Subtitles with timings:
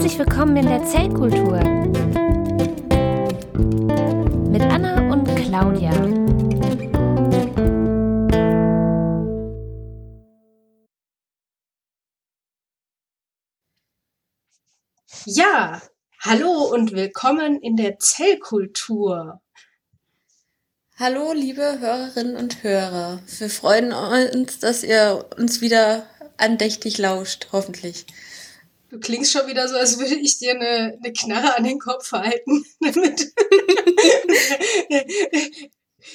[0.00, 1.58] Herzlich willkommen in der Zellkultur
[4.48, 5.92] mit Anna und Claudia.
[15.26, 15.82] Ja,
[16.20, 19.42] hallo und willkommen in der Zellkultur.
[20.96, 23.20] Hallo, liebe Hörerinnen und Hörer.
[23.38, 26.06] Wir freuen uns, dass ihr uns wieder
[26.38, 28.06] andächtig lauscht, hoffentlich.
[28.90, 32.10] Du klingst schon wieder so, als würde ich dir eine, eine Knarre an den Kopf
[32.10, 32.64] halten.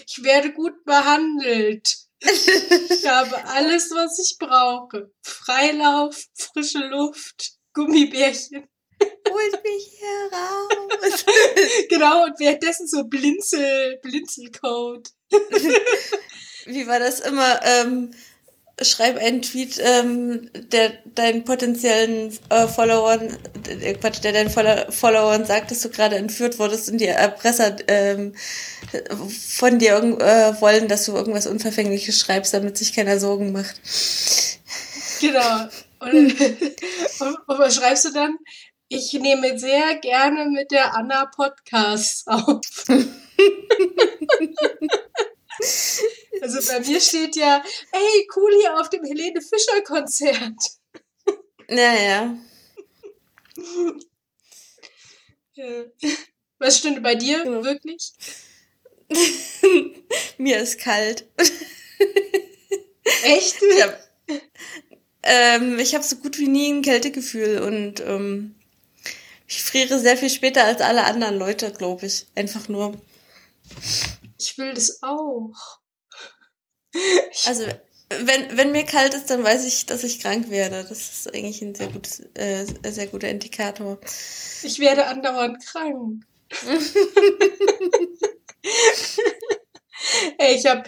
[0.05, 1.95] ich werde gut behandelt.
[2.19, 5.09] Ich habe alles, was ich brauche.
[5.21, 8.67] Freilauf, frische Luft, Gummibärchen.
[9.29, 11.25] Holt mich hier raus.
[11.89, 15.09] genau, und währenddessen so Blinzel, Blinzelcode.
[16.65, 17.59] Wie war das immer?
[17.63, 18.11] Ähm,
[18.81, 25.71] schreib einen Tweet, ähm, der deinen potenziellen äh, Followern, äh, Quatsch, der deinen Followern sagt,
[25.71, 28.33] dass du gerade entführt wurdest und die Erpresser ähm,
[29.29, 33.79] von dir äh, wollen, dass du irgendwas Unverfängliches schreibst, damit sich keiner Sorgen macht.
[35.21, 35.67] Genau.
[35.99, 36.41] Und, und,
[37.47, 38.37] und was schreibst du dann?
[38.87, 42.59] Ich nehme sehr gerne mit der Anna Podcasts auf.
[46.45, 50.77] also bei mir steht ja, hey, cool hier auf dem Helene Fischer Konzert.
[51.67, 52.37] Naja.
[55.55, 55.83] Ja.
[56.59, 57.63] Was stimmt bei dir genau.
[57.63, 58.13] wirklich?
[60.37, 61.27] Mir ist kalt.
[63.23, 63.55] Echt?
[63.61, 63.97] Ich habe
[65.23, 68.55] ähm, hab so gut wie nie ein Kältegefühl und ähm,
[69.47, 72.27] ich friere sehr viel später als alle anderen Leute, glaube ich.
[72.35, 72.99] Einfach nur.
[74.37, 75.79] Ich will das auch.
[77.45, 77.65] Also,
[78.09, 80.85] wenn, wenn mir kalt ist, dann weiß ich, dass ich krank werde.
[80.87, 83.99] Das ist eigentlich ein sehr, gutes, äh, sehr guter Indikator.
[84.63, 86.23] Ich werde andauernd krank.
[90.37, 90.83] Ey, ich habe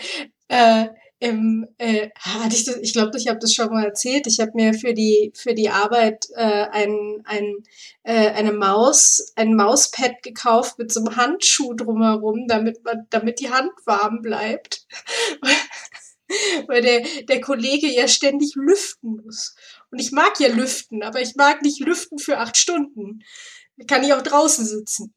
[0.47, 0.87] äh,
[1.19, 4.27] im, äh, hatte ich, das, ich glaube, ich habe das schon mal erzählt.
[4.27, 7.55] Ich habe mir für die für die Arbeit äh, ein, ein,
[8.03, 13.49] äh, eine Maus, ein Mauspad gekauft mit so einem Handschuh drumherum, damit man, damit die
[13.49, 14.85] Hand warm bleibt,
[16.67, 19.55] weil der der Kollege ja ständig lüften muss.
[19.91, 23.23] Und ich mag ja lüften, aber ich mag nicht lüften für acht Stunden.
[23.87, 25.13] Kann ich auch draußen sitzen.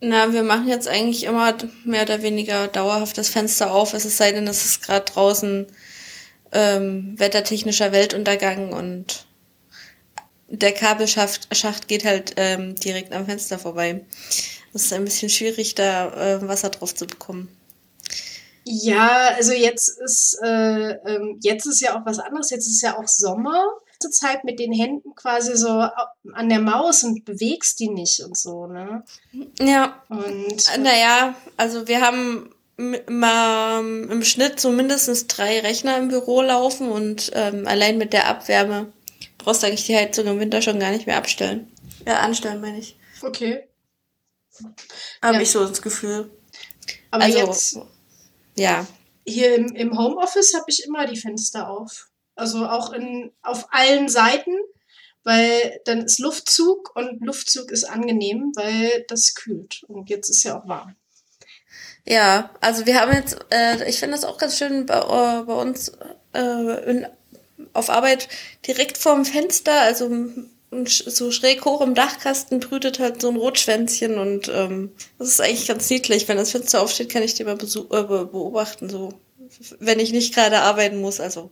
[0.00, 3.94] Na, wir machen jetzt eigentlich immer mehr oder weniger dauerhaft das Fenster auf.
[3.94, 5.66] Es sei denn, es ist gerade draußen
[6.52, 9.26] ähm, wettertechnischer Weltuntergang und
[10.48, 14.04] der Kabelschacht Schacht geht halt ähm, direkt am Fenster vorbei.
[14.72, 17.48] Es ist ein bisschen schwierig, da äh, Wasser drauf zu bekommen.
[18.68, 22.50] Ja, also jetzt ist äh, ähm, jetzt ist ja auch was anderes.
[22.50, 23.64] Jetzt ist ja auch Sommer
[23.98, 28.36] ganze Zeit mit den Händen quasi so an der Maus und bewegst die nicht und
[28.36, 29.04] so, ne?
[29.58, 30.02] Ja.
[30.08, 32.50] Und äh, naja, also wir haben
[33.08, 38.28] mal im Schnitt so mindestens drei Rechner im Büro laufen und ähm, allein mit der
[38.28, 38.92] Abwärme
[39.38, 41.72] brauchst du eigentlich die Heizung im Winter schon gar nicht mehr abstellen.
[42.06, 42.98] Ja, anstellen meine ich.
[43.22, 43.66] Okay.
[45.22, 45.40] Habe ja.
[45.40, 46.30] ich so das Gefühl.
[47.10, 47.78] Aber also, jetzt.
[48.58, 48.86] Ja.
[49.26, 52.08] Hier im, im Homeoffice habe ich immer die Fenster auf.
[52.34, 54.54] Also auch in, auf allen Seiten,
[55.24, 59.82] weil dann ist Luftzug und Luftzug ist angenehm, weil das kühlt.
[59.88, 60.94] Und jetzt ist ja auch warm.
[62.06, 65.54] Ja, also wir haben jetzt, äh, ich finde das auch ganz schön bei, äh, bei
[65.54, 65.92] uns
[66.34, 67.06] äh, in,
[67.72, 68.28] auf Arbeit
[68.66, 70.08] direkt vorm Fenster, also
[70.70, 75.68] so schräg hoch im Dachkasten brütet halt so ein Rotschwänzchen und ähm, das ist eigentlich
[75.68, 76.26] ganz niedlich.
[76.28, 79.12] Wenn das Fenster aufsteht, kann ich die mal äh, beobachten, so
[79.78, 81.20] wenn ich nicht gerade arbeiten muss.
[81.20, 81.50] Also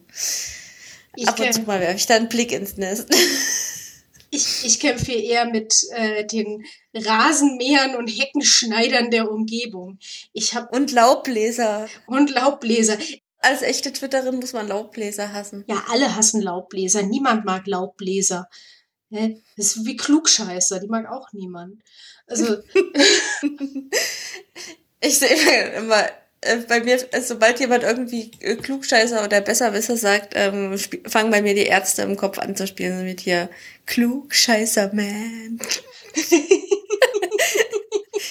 [1.16, 3.08] ich Ab und zu mal werfe ich da einen Blick ins Nest.
[4.36, 10.00] Ich, ich kämpfe eher mit äh, den Rasenmähern und Heckenschneidern der Umgebung.
[10.32, 11.88] Ich hab und Laubbläser.
[12.08, 12.98] Und Laubbläser.
[13.38, 15.64] Als echte Twitterin muss man Laubbläser hassen.
[15.68, 17.02] Ja, alle hassen Laubbläser.
[17.02, 18.48] Niemand mag Laubbläser.
[19.56, 21.82] Das ist wie Klugscheißer, die mag auch niemand.
[22.26, 22.56] Also.
[25.00, 26.04] ich sehe immer
[26.44, 31.40] äh, bei mir, äh, sobald jemand irgendwie äh, Klugscheißer oder Besserwisser sagt, ähm, fangen bei
[31.42, 33.48] mir die Ärzte im Kopf an zu spielen mit hier
[33.86, 35.58] Klugscheißer Man.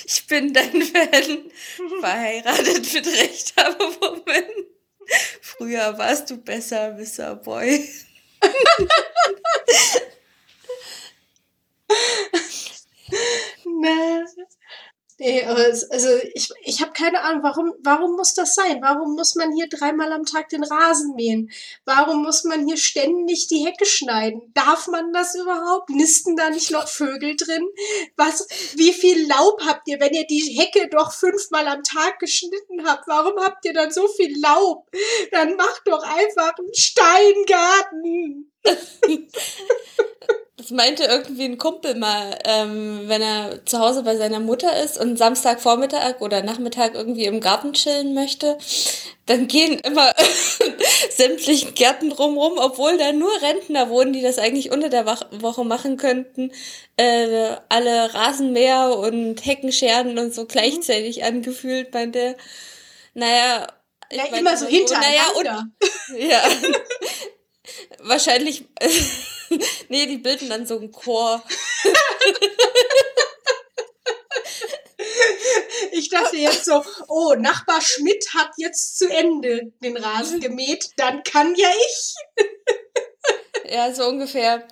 [0.05, 1.51] ich bin dein Fan,
[2.01, 4.67] verheiratet mit Recht, aber Moment.
[5.41, 7.89] Früher warst du besser, Wisser Boy.
[15.19, 18.81] Nee, aber es, also ich, ich habe keine Ahnung, warum, warum muss das sein?
[18.81, 21.49] Warum muss man hier dreimal am Tag den Rasen mähen?
[21.85, 24.41] Warum muss man hier ständig die Hecke schneiden?
[24.53, 25.91] Darf man das überhaupt?
[25.91, 27.65] Nisten da nicht noch Vögel drin?
[28.17, 32.85] Was, wie viel Laub habt ihr, wenn ihr die Hecke doch fünfmal am Tag geschnitten
[32.85, 33.07] habt?
[33.07, 34.89] Warum habt ihr dann so viel Laub?
[35.31, 38.51] Dann macht doch einfach einen Steingarten.
[40.63, 44.97] Das meinte irgendwie ein Kumpel mal, ähm, wenn er zu Hause bei seiner Mutter ist
[44.97, 48.57] und Samstagvormittag oder Nachmittag irgendwie im Garten chillen möchte,
[49.25, 50.13] dann gehen immer
[51.09, 55.97] sämtlichen Gärten drumrum, obwohl da nur Rentner wohnen, die das eigentlich unter der Woche machen
[55.97, 56.53] könnten,
[56.95, 62.35] äh, alle Rasenmäher und Heckenscheren und so gleichzeitig angefühlt, meinte er.
[63.15, 63.67] Naja,
[64.09, 65.11] ich ja, immer so hintereinander.
[65.11, 65.67] Naja,
[66.07, 66.41] und, ja.
[67.99, 68.63] Wahrscheinlich
[69.89, 71.43] nee, die bilden dann so einen Chor.
[75.91, 81.23] Ich dachte jetzt so, oh, Nachbar Schmidt hat jetzt zu Ende den Rasen gemäht, dann
[81.23, 82.15] kann ja ich.
[83.71, 84.67] Ja, so ungefähr.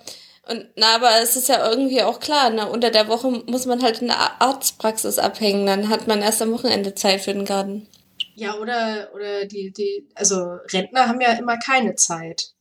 [0.48, 2.68] Und na, aber es ist ja irgendwie auch klar, ne?
[2.68, 6.52] unter der Woche muss man halt in der Arztpraxis abhängen, dann hat man erst am
[6.52, 7.88] Wochenende Zeit für den Garten.
[8.34, 12.54] Ja, oder, oder die, die, also Rentner haben ja immer keine Zeit.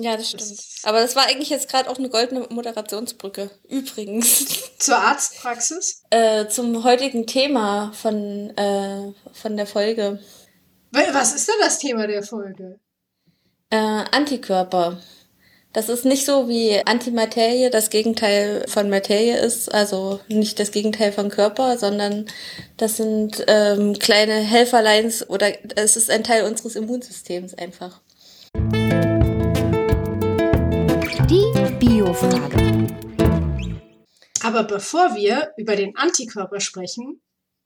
[0.00, 0.60] Ja, das stimmt.
[0.84, 3.50] Aber das war eigentlich jetzt gerade auch eine goldene Moderationsbrücke.
[3.68, 4.46] Übrigens.
[4.78, 6.02] Zur Arztpraxis?
[6.10, 10.20] Äh, zum heutigen Thema von, äh, von der Folge.
[10.92, 12.78] Was ist denn das Thema der Folge?
[13.70, 14.98] Äh, Antikörper.
[15.72, 21.12] Das ist nicht so wie Antimaterie das Gegenteil von Materie ist, also nicht das Gegenteil
[21.12, 22.26] von Körper, sondern
[22.78, 28.00] das sind ähm, kleine Helferleins oder es ist ein Teil unseres Immunsystems einfach.
[31.28, 32.86] Biofrage.
[34.42, 37.20] Aber bevor wir über den Antikörper sprechen,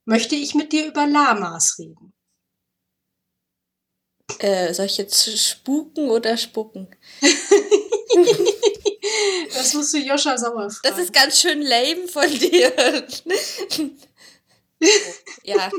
[0.05, 2.13] möchte ich mit dir über Lamas reden.
[4.41, 6.89] Äh, soll ich jetzt spuken oder spucken?
[9.55, 10.81] das musst du Joscha Sauer fragen.
[10.83, 12.73] Das ist ganz schön lame von dir.
[15.45, 15.71] ja.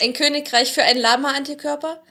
[0.00, 2.02] Ein Königreich für einen Lama-Antikörper?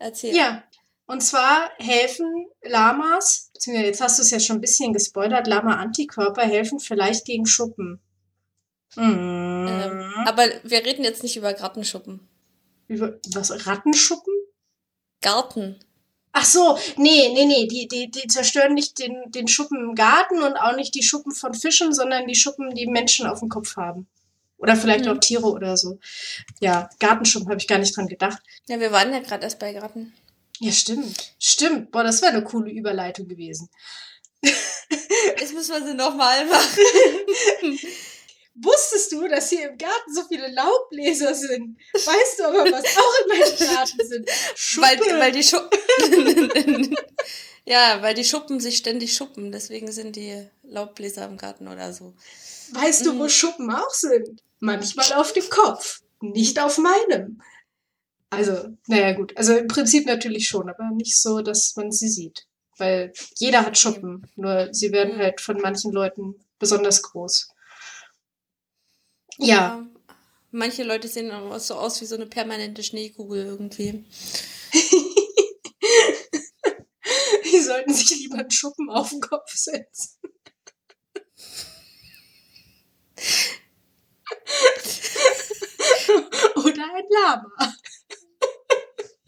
[0.00, 0.34] Erzähl.
[0.34, 0.64] Ja.
[1.06, 6.80] Und zwar helfen Lamas, jetzt hast du es ja schon ein bisschen gespoilert, Lama-Antikörper helfen
[6.80, 8.00] vielleicht gegen Schuppen.
[8.96, 9.66] Mhm.
[9.68, 12.20] Ähm, aber wir reden jetzt nicht über Gartenschuppen.
[12.88, 13.66] Über was?
[13.66, 14.34] Rattenschuppen?
[15.20, 15.78] Garten.
[16.32, 20.42] Ach so, nee, nee, nee, die, die, die zerstören nicht den, den Schuppen im Garten
[20.42, 23.76] und auch nicht die Schuppen von Fischen, sondern die Schuppen, die Menschen auf dem Kopf
[23.76, 24.06] haben.
[24.56, 25.12] Oder vielleicht mhm.
[25.12, 25.98] auch Tiere oder so.
[26.60, 28.42] Ja, Gartenschuppen habe ich gar nicht dran gedacht.
[28.68, 30.14] Ja, wir waren ja gerade erst bei Garten.
[30.60, 31.34] Ja, stimmt.
[31.38, 31.90] Stimmt.
[31.90, 33.68] Boah, das wäre eine coole Überleitung gewesen.
[34.42, 37.78] Jetzt müssen wir sie nochmal machen.
[38.54, 41.78] Wusstest du, dass hier im Garten so viele Laubbläser sind?
[41.94, 44.28] Weißt du aber, was auch in meinem Garten sind?
[44.54, 45.00] Schuppen.
[45.00, 46.96] Weil, weil die Schuppen.
[47.64, 49.52] ja, weil die Schuppen sich ständig schuppen.
[49.52, 52.14] Deswegen sind die Laubbläser im Garten oder so.
[52.72, 53.28] Weißt du, wo mhm.
[53.30, 54.42] Schuppen auch sind?
[54.60, 56.02] Manchmal auf dem Kopf.
[56.20, 57.42] Nicht auf meinem.
[58.32, 59.36] Also, naja, gut.
[59.36, 62.46] Also im Prinzip natürlich schon, aber nicht so, dass man sie sieht.
[62.78, 67.50] Weil jeder hat Schuppen, nur sie werden halt von manchen Leuten besonders groß.
[69.36, 69.46] Ja.
[69.46, 69.86] ja.
[70.50, 74.06] Manche Leute sehen auch so aus wie so eine permanente Schneekugel irgendwie.
[77.44, 80.18] Die sollten sich lieber einen Schuppen auf den Kopf setzen.
[86.64, 87.74] Oder ein Lama.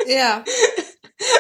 [0.07, 0.45] Ja.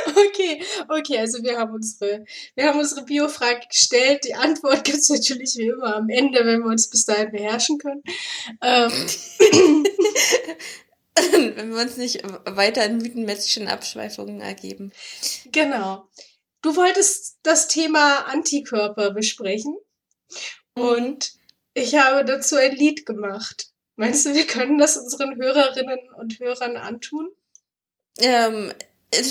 [0.06, 4.24] Okay, okay, also wir haben unsere, wir haben unsere Biofrage gestellt.
[4.24, 7.78] Die Antwort gibt es natürlich wie immer am Ende, wenn wir uns bis dahin beherrschen
[7.78, 8.02] können.
[8.62, 8.90] Ähm.
[11.56, 14.92] wenn wir uns nicht weiter in mythenmäßigen Abschweifungen ergeben.
[15.52, 16.08] Genau.
[16.62, 19.76] Du wolltest das Thema Antikörper besprechen
[20.76, 20.82] mhm.
[20.82, 21.32] und
[21.74, 23.68] ich habe dazu ein Lied gemacht.
[23.96, 27.28] Meinst du, wir können das unseren Hörerinnen und Hörern antun?
[28.18, 28.72] Ähm,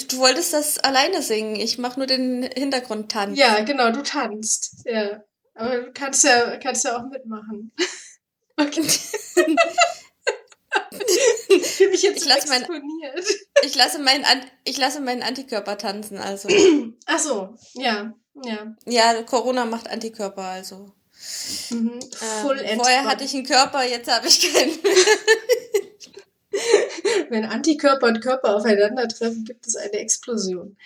[0.10, 1.56] du wolltest das alleine singen.
[1.56, 3.38] Ich mache nur den Hintergrundtanz.
[3.38, 4.84] Ja, genau, du tanzt.
[4.86, 5.24] Ja.
[5.56, 7.72] Aber du kannst ja, kannst ja auch mitmachen.
[8.56, 8.82] Okay.
[11.50, 12.68] ich fühle mich jetzt ich lasse mein,
[13.64, 14.24] ich lasse meinen
[14.64, 16.50] ich lasse meinen Antikörper tanzen, also.
[17.08, 18.14] Ach so, ja,
[18.44, 18.76] ja.
[18.86, 20.94] Ja, Corona macht Antikörper, also.
[21.72, 24.78] Mhm, ähm, vorher hatte ich einen Körper, jetzt habe ich keinen.
[27.30, 30.78] Wenn Antikörper und Körper aufeinandertreffen, gibt es eine Explosion.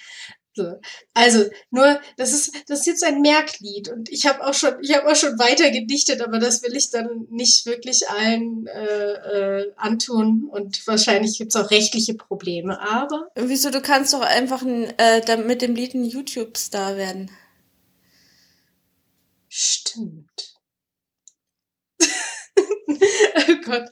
[0.58, 0.80] So.
[1.14, 4.96] Also, nur, das ist, das ist jetzt ein Merklied und ich habe auch schon, ich
[4.96, 9.74] habe auch schon weiter gedichtet, aber das will ich dann nicht wirklich allen äh, äh,
[9.78, 13.30] antun und wahrscheinlich gibt's auch rechtliche Probleme, aber.
[13.36, 17.30] Wieso, du kannst doch einfach ein, äh, mit dem Lied ein YouTube-Star werden.
[19.48, 20.57] Stimmt.
[23.50, 23.90] oh Gott.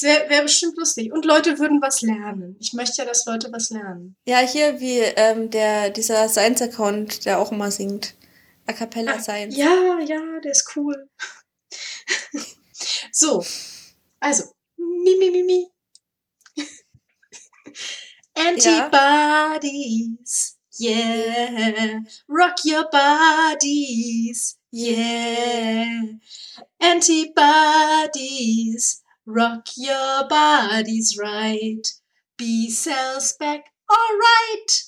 [0.00, 1.12] Wäre wär bestimmt lustig.
[1.12, 2.56] Und Leute würden was lernen.
[2.60, 4.16] Ich möchte ja, dass Leute was lernen.
[4.26, 8.14] Ja, hier wie ähm, der, dieser Science-Account, der auch immer singt.
[8.66, 9.56] A Cappella Ah, Science.
[9.56, 11.08] Ja, ja, der ist cool.
[13.12, 13.44] so,
[14.20, 14.44] also,
[14.76, 15.66] mi, mi, mi, mi.
[18.34, 22.00] Antibodies, yeah.
[22.26, 26.02] Rock your bodies, yeah.
[26.80, 31.82] Antibodies, rock your bodies right.
[32.36, 34.82] B cells back, alright.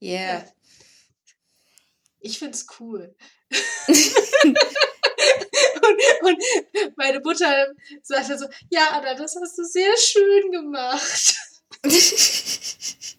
[0.00, 0.46] Yeah.
[2.20, 3.14] Ich find's cool.
[3.88, 3.98] und,
[6.22, 6.42] und
[6.96, 7.68] meine Mutter
[8.02, 11.36] sagte so, ja, Anna, das hast du sehr schön gemacht.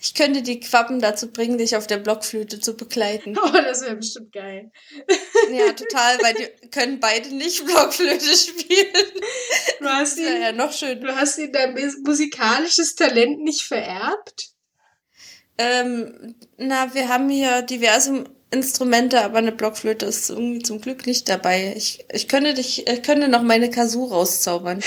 [0.00, 3.36] Ich könnte die Quappen dazu bringen, dich auf der Blockflöte zu begleiten.
[3.44, 4.70] Oh, das wäre bestimmt geil.
[5.52, 8.86] Ja, total, weil die können beide nicht Blockflöte spielen.
[9.80, 11.00] Du hast ihn, ja noch schön.
[11.00, 14.50] du hast ihm dein mus- musikalisches Talent nicht vererbt?
[15.58, 21.28] Ähm, na, wir haben hier diverse Instrumente, aber eine Blockflöte ist irgendwie zum Glück nicht
[21.28, 21.74] dabei.
[21.76, 24.82] Ich, ich könnte dich, ich könnte noch meine Kazoo rauszaubern.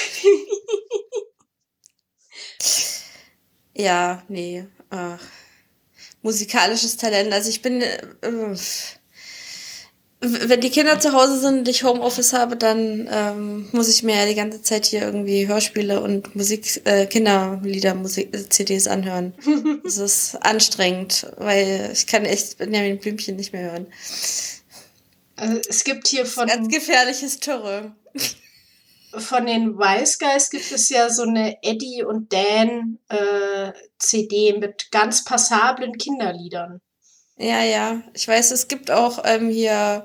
[3.73, 4.67] ja, nee.
[4.89, 5.19] Ach.
[6.21, 7.31] Musikalisches Talent.
[7.33, 8.55] Also ich bin, äh,
[10.19, 14.15] wenn die Kinder zu Hause sind und ich Homeoffice habe, dann ähm, muss ich mir
[14.15, 19.33] ja die ganze Zeit hier irgendwie Hörspiele und Musik, äh, Kinderlieder, Musik, äh, CDs anhören.
[19.83, 23.87] Das ist anstrengend, weil ich kann echt Benjamin Blümchen nicht mehr hören.
[25.35, 27.95] Also, es gibt hier von, Ganz gefährliches Terror.
[29.19, 34.91] Von den Wise Guys gibt es ja so eine Eddie und Dan äh, CD mit
[34.91, 36.81] ganz passablen Kinderliedern.
[37.37, 38.01] Ja, ja.
[38.13, 40.03] Ich weiß, es gibt auch ähm, hier,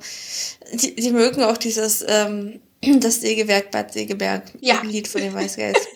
[0.72, 2.60] die, die mögen auch dieses, ähm,
[3.00, 4.82] das Sägewerk Bad Segeberg Ja.
[4.82, 5.88] Lied von den Weißgeist.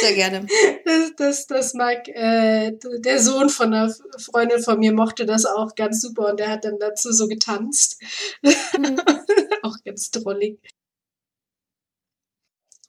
[0.00, 0.46] Sehr gerne.
[0.84, 5.74] Das, das, das mag, äh, der Sohn von einer Freundin von mir mochte das auch
[5.74, 8.00] ganz super und der hat dann dazu so getanzt.
[9.62, 10.58] auch ganz drollig.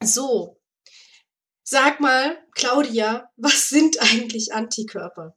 [0.02, 0.58] So.
[1.64, 5.36] Sag mal, Claudia, was sind eigentlich Antikörper?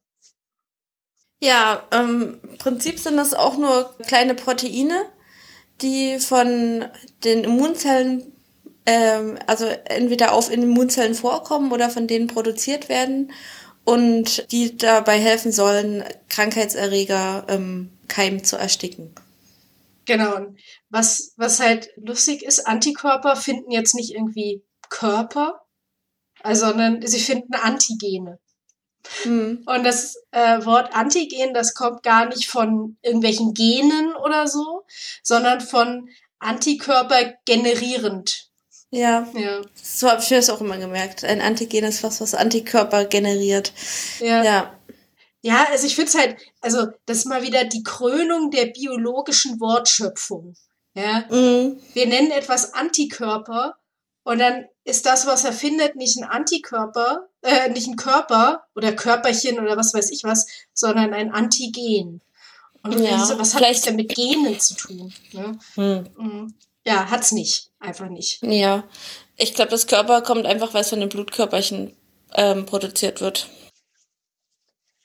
[1.41, 5.05] Ja, ähm, im Prinzip sind das auch nur kleine Proteine,
[5.83, 6.87] die von
[7.23, 8.33] den Immunzellen,
[8.87, 13.31] ähm, also entweder auf Immunzellen vorkommen oder von denen produziert werden
[13.85, 19.15] und die dabei helfen sollen, Krankheitserreger ähm, Keim zu ersticken.
[20.07, 20.55] Genau.
[20.95, 25.61] Was, was halt lustig ist, Antikörper finden jetzt nicht irgendwie Körper,
[26.41, 28.39] also, sondern sie finden Antigene.
[29.25, 29.65] Hm.
[29.67, 34.85] Und das äh, Wort Antigen, das kommt gar nicht von irgendwelchen Genen oder so,
[35.25, 36.09] sondern von
[36.39, 38.51] Antikörper generierend.
[38.93, 41.25] Ja, Ja, so habe ich das auch immer gemerkt.
[41.25, 43.73] Ein Antigen ist was, was Antikörper generiert.
[44.21, 44.45] ja.
[44.45, 44.45] ja.
[44.45, 44.79] Ja,
[45.43, 49.59] Ja, also ich finde es halt, also das ist mal wieder die Krönung der biologischen
[49.59, 50.55] Wortschöpfung.
[50.95, 51.81] Ja, mhm.
[51.93, 53.77] wir nennen etwas Antikörper
[54.23, 58.93] und dann ist das, was er findet, nicht ein Antikörper, äh, nicht ein Körper oder
[58.93, 62.23] Körperchen oder was weiß ich was, sondern ein Antigen.
[62.83, 65.13] Und Ja, so, was hat das denn mit Genen zu tun?
[65.33, 65.59] Ne?
[65.75, 66.09] Hm.
[66.17, 66.55] Mhm.
[66.87, 67.71] Ja, hat's nicht.
[67.81, 68.43] Einfach nicht.
[68.43, 68.85] Ja,
[69.37, 71.97] ich glaube, das Körper kommt einfach, weil es von den Blutkörperchen
[72.35, 73.49] ähm, produziert wird.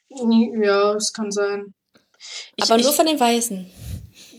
[0.09, 1.73] Ja, es kann sein.
[2.55, 3.71] Ich, Aber nur ich, von den Weißen.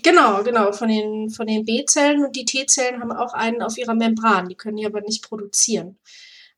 [0.03, 3.95] Genau, genau, von den, von den B-Zellen und die T-Zellen haben auch einen auf ihrer
[3.95, 5.99] Membran, die können die aber nicht produzieren.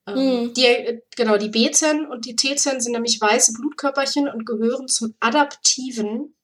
[0.07, 0.53] Ähm, Hm.
[0.53, 5.15] die, äh, genau, die B-Zellen und die T-Zellen sind nämlich weiße Blutkörperchen und gehören zum
[5.19, 6.35] adaptiven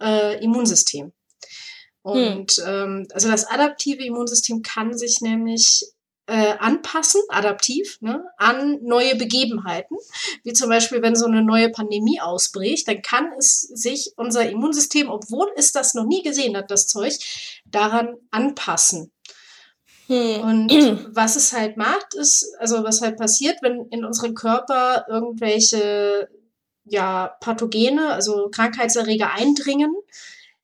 [0.00, 1.12] äh, Immunsystem.
[2.02, 5.84] Und ähm, also das adaptive Immunsystem kann sich nämlich
[6.26, 9.96] äh, anpassen, adaptiv, ne, an neue Begebenheiten.
[10.42, 15.08] Wie zum Beispiel, wenn so eine neue Pandemie ausbricht, dann kann es sich unser Immunsystem,
[15.08, 17.14] obwohl es das noch nie gesehen hat, das Zeug,
[17.64, 19.12] daran anpassen.
[20.08, 20.40] Hm.
[20.40, 20.70] Und
[21.14, 26.28] was es halt macht, ist, also was halt passiert, wenn in unseren Körper irgendwelche
[26.84, 29.92] ja, Pathogene, also Krankheitserreger eindringen,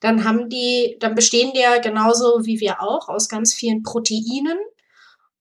[0.00, 4.59] dann haben die, dann bestehen die ja genauso wie wir auch aus ganz vielen Proteinen.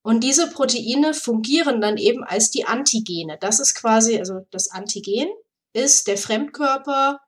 [0.04, 3.38] Und diese Proteine fungieren dann eben als die Antigene.
[3.40, 5.30] Das ist quasi, also das Antigen
[5.74, 7.20] ist der Fremdkörper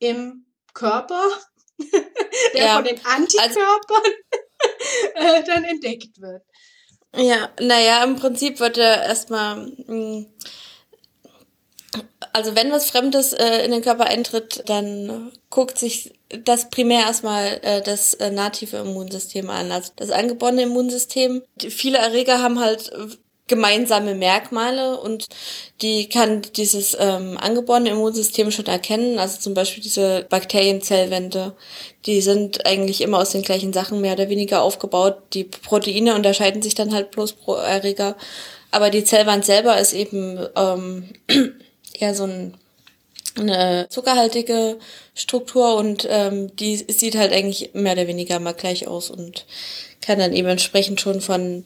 [0.00, 1.22] im Körper,
[2.54, 4.12] der Ja, von den Antikörpern
[5.14, 6.42] äh, dann entdeckt wird.
[7.14, 10.26] Ja, naja, im Prinzip wird er erstmal, mh,
[12.36, 16.12] also wenn was Fremdes äh, in den Körper eintritt, dann guckt sich
[16.44, 21.42] das primär erstmal äh, das äh, native Immunsystem an, also das angeborene Immunsystem.
[21.56, 23.06] Die, viele Erreger haben halt äh,
[23.46, 25.28] gemeinsame Merkmale und
[25.80, 29.18] die kann dieses ähm, angeborene Immunsystem schon erkennen.
[29.18, 31.56] Also zum Beispiel diese Bakterienzellwände,
[32.04, 35.16] die sind eigentlich immer aus den gleichen Sachen mehr oder weniger aufgebaut.
[35.32, 38.16] Die Proteine unterscheiden sich dann halt bloß pro Erreger.
[38.72, 41.08] Aber die Zellwand selber ist eben ähm,
[42.02, 42.54] eher so ein,
[43.38, 44.78] eine zuckerhaltige
[45.14, 49.46] Struktur und ähm, die sieht halt eigentlich mehr oder weniger mal gleich aus und
[50.00, 51.64] kann dann eben entsprechend schon von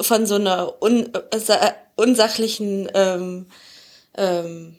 [0.00, 3.46] von so einer un, äh, unsachlichen ähm,
[4.16, 4.76] ähm,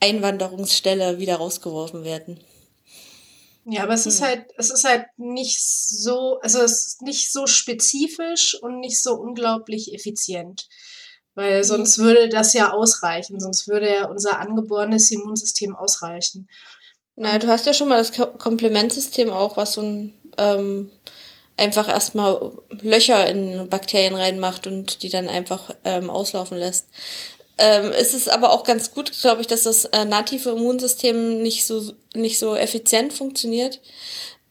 [0.00, 2.40] Einwanderungsstelle wieder rausgeworfen werden.
[3.64, 4.26] Ja, aber es ist Hm.
[4.26, 9.14] halt, es ist halt nicht so, also es ist nicht so spezifisch und nicht so
[9.14, 10.68] unglaublich effizient.
[11.36, 16.48] Weil sonst würde das ja ausreichen, sonst würde ja unser angeborenes Immunsystem ausreichen.
[17.14, 20.90] Na, du hast ja schon mal das Ko- Komplementsystem auch, was so ein ähm,
[21.56, 22.52] einfach erstmal
[22.82, 26.86] Löcher in Bakterien reinmacht und die dann einfach ähm, auslaufen lässt.
[27.58, 31.66] Ähm, es ist aber auch ganz gut, glaube ich, dass das äh, native Immunsystem nicht
[31.66, 33.80] so nicht so effizient funktioniert,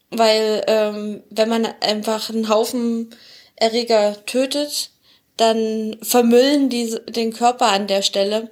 [0.09, 3.09] weil ähm, wenn man einfach einen Haufen
[3.55, 4.91] Erreger tötet,
[5.37, 8.49] dann vermüllen die den Körper an der Stelle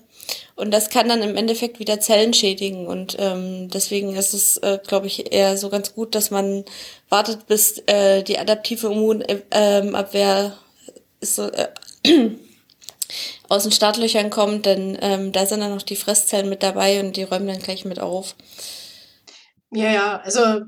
[0.56, 2.86] und das kann dann im Endeffekt wieder Zellen schädigen.
[2.86, 6.64] Und ähm, deswegen ist es, äh, glaube ich, eher so ganz gut, dass man
[7.10, 10.58] wartet, bis äh, die adaptive Immunabwehr
[11.22, 11.70] ist so, äh,
[13.50, 17.18] aus den Startlöchern kommt, denn ähm, da sind dann noch die Fresszellen mit dabei und
[17.18, 18.36] die räumen dann gleich mit auf.
[19.72, 20.62] Ja, ja, also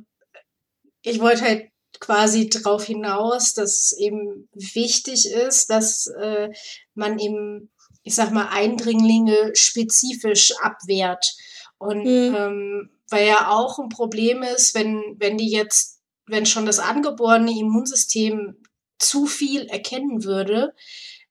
[1.03, 1.69] ich wollte halt
[2.05, 6.50] quasi darauf hinaus, dass es eben wichtig ist, dass äh,
[6.93, 7.71] man eben,
[8.03, 11.35] ich sag mal, Eindringlinge spezifisch abwehrt.
[11.77, 12.35] Und Mhm.
[12.35, 17.51] ähm, weil ja auch ein Problem ist, wenn, wenn die jetzt, wenn schon das angeborene
[17.51, 18.55] Immunsystem
[19.00, 20.73] zu viel erkennen würde,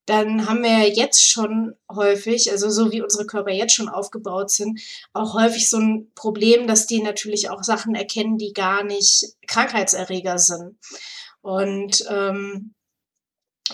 [0.07, 4.81] dann haben wir jetzt schon häufig, also so wie unsere Körper jetzt schon aufgebaut sind,
[5.13, 10.39] auch häufig so ein Problem, dass die natürlich auch Sachen erkennen, die gar nicht Krankheitserreger
[10.39, 10.77] sind.
[11.41, 12.75] Und ähm,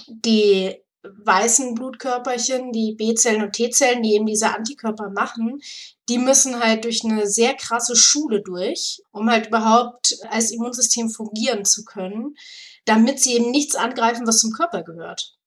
[0.07, 5.61] die weißen Blutkörperchen, die B-Zellen und T-Zellen, die eben diese Antikörper machen,
[6.09, 11.65] die müssen halt durch eine sehr krasse Schule durch, um halt überhaupt als Immunsystem fungieren
[11.65, 12.37] zu können,
[12.85, 15.40] damit sie eben nichts angreifen, was zum Körper gehört.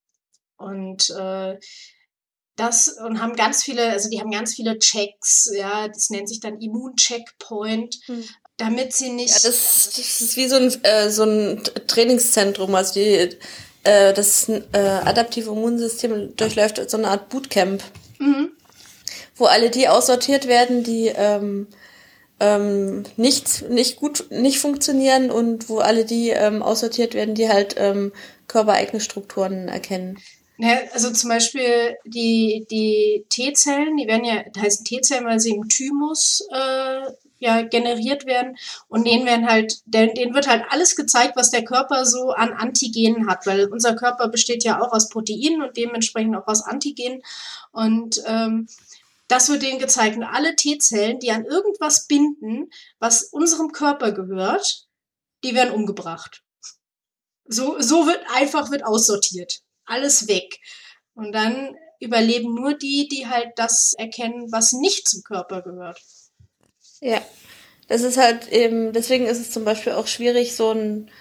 [0.63, 1.57] Und äh,
[2.55, 6.39] das und haben ganz viele, also die haben ganz viele Checks, ja, das nennt sich
[6.39, 8.23] dann Immuncheckpoint, Hm.
[8.57, 9.29] damit sie nicht.
[9.29, 12.75] Ja, das, das ist wie so ein, äh, so ein Trainingszentrum.
[12.75, 13.37] Also die,
[13.83, 17.83] äh, das äh, adaptive Immunsystem durchläuft so eine Art Bootcamp,
[18.19, 18.51] Mhm.
[19.35, 21.67] wo alle die aussortiert werden, die ähm,
[22.39, 27.75] ähm, nicht, nicht gut nicht funktionieren und wo alle die ähm, aussortiert werden, die halt
[27.77, 28.13] ähm,
[28.47, 30.19] körpereigene Strukturen erkennen.
[30.63, 35.67] Ja, also zum Beispiel die, die T-Zellen, die werden ja, heißen T-Zellen, weil sie im
[35.67, 37.01] Thymus äh,
[37.39, 38.55] ja generiert werden
[38.87, 43.27] und denen werden halt, denen wird halt alles gezeigt, was der Körper so an Antigenen
[43.27, 47.21] hat, weil unser Körper besteht ja auch aus Proteinen und dementsprechend auch aus Antigenen
[47.73, 48.69] und ähm,
[49.27, 54.87] das wird denen gezeigt und alle T-Zellen, die an irgendwas binden, was unserem Körper gehört,
[55.43, 56.41] die werden umgebracht.
[57.43, 59.62] So, so wird einfach wird aussortiert.
[59.85, 60.59] Alles weg.
[61.15, 65.99] Und dann überleben nur die, die halt das erkennen, was nicht zum Körper gehört.
[67.01, 67.21] Ja.
[67.87, 71.11] Das ist halt eben, deswegen ist es zum Beispiel auch schwierig, so ein,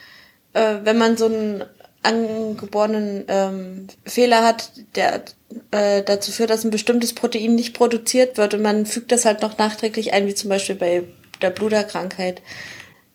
[0.52, 1.64] äh, wenn man so einen
[2.02, 5.24] angeborenen ähm, Fehler hat, der
[5.70, 9.42] äh, dazu führt, dass ein bestimmtes Protein nicht produziert wird und man fügt das halt
[9.42, 11.04] noch nachträglich ein, wie zum Beispiel bei
[11.40, 12.42] der Bluterkrankheit,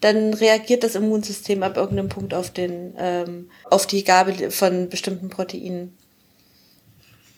[0.02, 5.30] dann reagiert das Immunsystem ab irgendeinem Punkt auf den, ähm, auf die Gabe von bestimmten
[5.30, 5.98] Proteinen.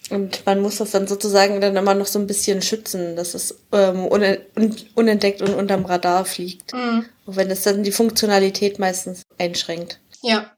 [0.10, 3.60] Und man muss das dann sozusagen dann immer noch so ein bisschen schützen, dass es
[3.72, 4.24] ähm, un
[4.56, 6.74] un unentdeckt und unterm Radar fliegt.
[6.74, 7.06] Mhm.
[7.28, 10.00] Auch wenn es dann die Funktionalität meistens einschränkt.
[10.24, 10.52] Ja.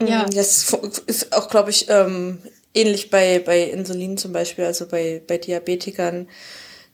[0.00, 0.24] Ja.
[0.26, 0.72] Mm, Das
[1.06, 2.38] ist auch, glaube ich, ähm,
[2.74, 6.28] ähnlich bei, bei Insulin zum Beispiel, also bei, bei Diabetikern.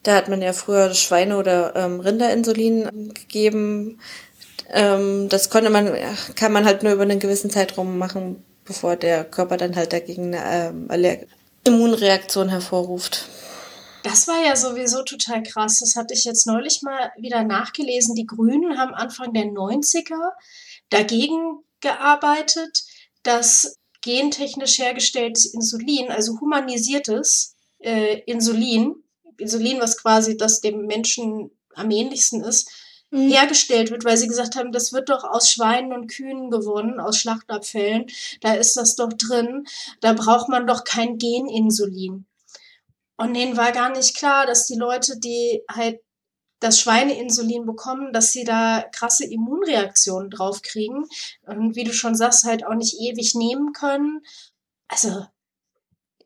[0.08, 4.00] Da hat man ja früher Schweine- oder ähm, Rinderinsulin gegeben.
[4.70, 5.94] Ähm, das konnte man,
[6.34, 10.34] kann man halt nur über einen gewissen Zeitraum machen, bevor der Körper dann halt dagegen
[10.34, 11.26] eine ähm,
[11.64, 13.28] Immunreaktion hervorruft.
[14.02, 15.80] Das war ja sowieso total krass.
[15.80, 18.14] Das hatte ich jetzt neulich mal wieder nachgelesen.
[18.14, 20.30] Die Grünen haben Anfang der 90er
[20.88, 22.82] dagegen gearbeitet,
[23.24, 29.04] dass gentechnisch hergestelltes Insulin, also humanisiertes äh, Insulin,
[29.38, 32.70] Insulin, was quasi das dem Menschen am ähnlichsten ist,
[33.10, 33.30] mhm.
[33.30, 37.18] hergestellt wird, weil sie gesagt haben, das wird doch aus Schweinen und Kühen gewonnen, aus
[37.18, 38.06] Schlachtabfällen,
[38.40, 39.66] da ist das doch drin,
[40.00, 42.26] da braucht man doch kein Geninsulin.
[43.16, 46.00] Und denen war gar nicht klar, dass die Leute, die halt
[46.60, 51.04] das Schweineinsulin bekommen, dass sie da krasse Immunreaktionen drauf kriegen
[51.46, 54.22] und wie du schon sagst, halt auch nicht ewig nehmen können.
[54.88, 55.26] Also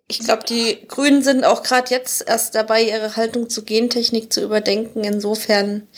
[0.09, 4.43] ich glaube, die Grünen sind auch gerade jetzt erst dabei, ihre Haltung zu Gentechnik zu
[4.43, 5.05] überdenken.
[5.05, 5.89] Insofern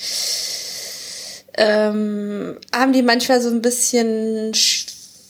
[1.57, 4.55] ähm, haben die manchmal so ein bisschen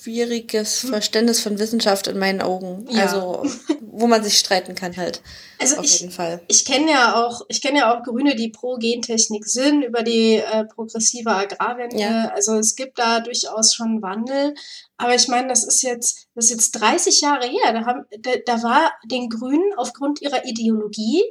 [0.04, 0.90] schwieriges hm.
[0.90, 2.86] Verständnis von Wissenschaft in meinen Augen.
[2.90, 3.04] Ja.
[3.04, 3.42] Also,
[3.80, 5.22] wo man sich streiten kann halt.
[5.58, 6.42] Also auf ich, jeden Fall.
[6.48, 10.36] Ich kenne ja auch, ich kenne ja auch Grüne, die pro Gentechnik sind, über die
[10.36, 11.96] äh, progressive Agrarwende.
[11.96, 12.28] Ja.
[12.34, 14.54] Also es gibt da durchaus schon Wandel.
[14.96, 17.72] Aber ich meine, das ist jetzt, das ist jetzt 30 Jahre her.
[17.72, 21.22] Da, haben, da, da war den Grünen aufgrund ihrer Ideologie,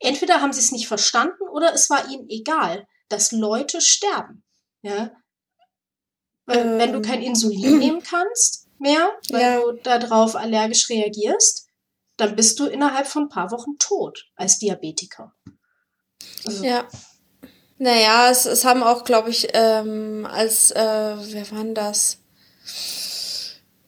[0.00, 4.42] entweder haben sie es nicht verstanden oder es war ihnen egal, dass Leute sterben.
[4.82, 5.12] Ja.
[6.52, 7.02] Ähm, wenn du ähm.
[7.02, 9.60] kein Insulin nehmen kannst mehr, weil ja.
[9.60, 11.66] du darauf allergisch reagierst,
[12.16, 15.32] dann bist du innerhalb von ein paar Wochen tot als Diabetiker.
[16.44, 16.64] Also.
[16.64, 16.86] Ja.
[17.78, 20.76] Naja, es, es haben auch, glaube ich, ähm, als, äh,
[21.16, 22.18] wer waren das?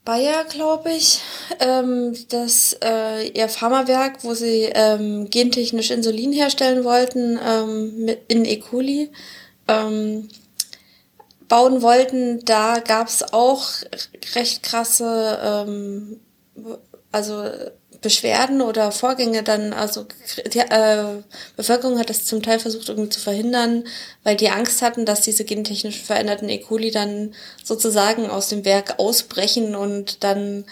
[0.05, 1.21] Bayer, glaube ich,
[1.61, 8.45] ähm, das äh, ihr Pharmawerk, wo sie ähm, gentechnisch Insulin herstellen wollten ähm, mit, in
[8.45, 8.57] E.
[8.57, 9.13] coli.
[9.69, 10.29] Ähm,
[11.53, 13.69] bauen wollten, da gab es auch
[14.35, 16.19] recht krasse, ähm,
[17.13, 17.45] also
[18.01, 20.07] Beschwerden oder Vorgänge dann, also
[20.47, 21.23] die äh,
[21.55, 23.85] Bevölkerung hat das zum Teil versucht irgendwie zu verhindern,
[24.25, 26.57] weil die Angst hatten, dass diese gentechnisch veränderten E.
[26.57, 30.65] coli dann sozusagen aus dem Werk ausbrechen und dann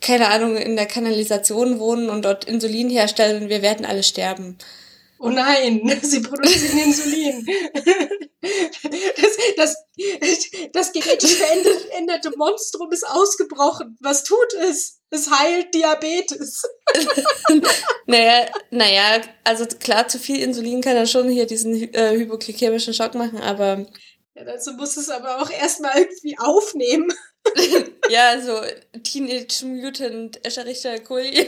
[0.00, 4.58] keine Ahnung, in der Kanalisation wohnen und dort Insulin herstellen und wir werden alle sterben.
[5.22, 7.46] Oh nein, sie produzieren Insulin.
[8.40, 9.76] Das, das,
[10.72, 13.98] das genetisch veränderte Monstrum ist ausgebrochen.
[14.00, 15.00] Was tut es?
[15.10, 16.62] Es heilt Diabetes.
[18.06, 23.14] naja, naja, also klar, zu viel Insulin kann ja schon hier diesen äh, hypoglykämischen Schock
[23.14, 23.86] machen, aber.
[24.34, 27.12] Ja, dazu muss es aber auch erstmal irgendwie aufnehmen.
[28.08, 28.58] ja, so
[29.02, 31.46] Teenage Mutant Escherichia coli.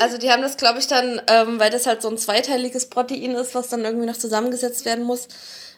[0.00, 3.34] Also die haben das, glaube ich, dann, ähm, weil das halt so ein zweiteiliges Protein
[3.34, 5.28] ist, was dann irgendwie noch zusammengesetzt werden muss,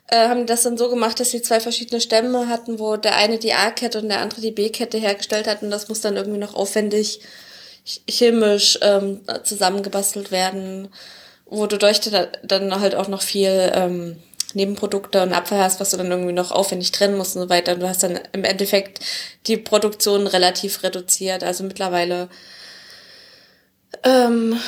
[0.09, 3.16] äh, haben die das dann so gemacht, dass sie zwei verschiedene Stämme hatten, wo der
[3.16, 5.62] eine die A-Kette und der andere die B-Kette hergestellt hat.
[5.62, 7.20] Und das muss dann irgendwie noch aufwendig
[8.09, 10.88] chemisch ähm, zusammengebastelt werden,
[11.47, 14.23] wo du durch dann halt auch noch viel ähm,
[14.55, 17.77] Nebenprodukte und Abfall hast, was du dann irgendwie noch aufwendig trennen musst und so weiter.
[17.77, 19.01] Du hast dann im Endeffekt
[19.47, 21.45] die Produktion relativ reduziert.
[21.45, 22.29] Also mittlerweile
[24.03, 24.59] ähm,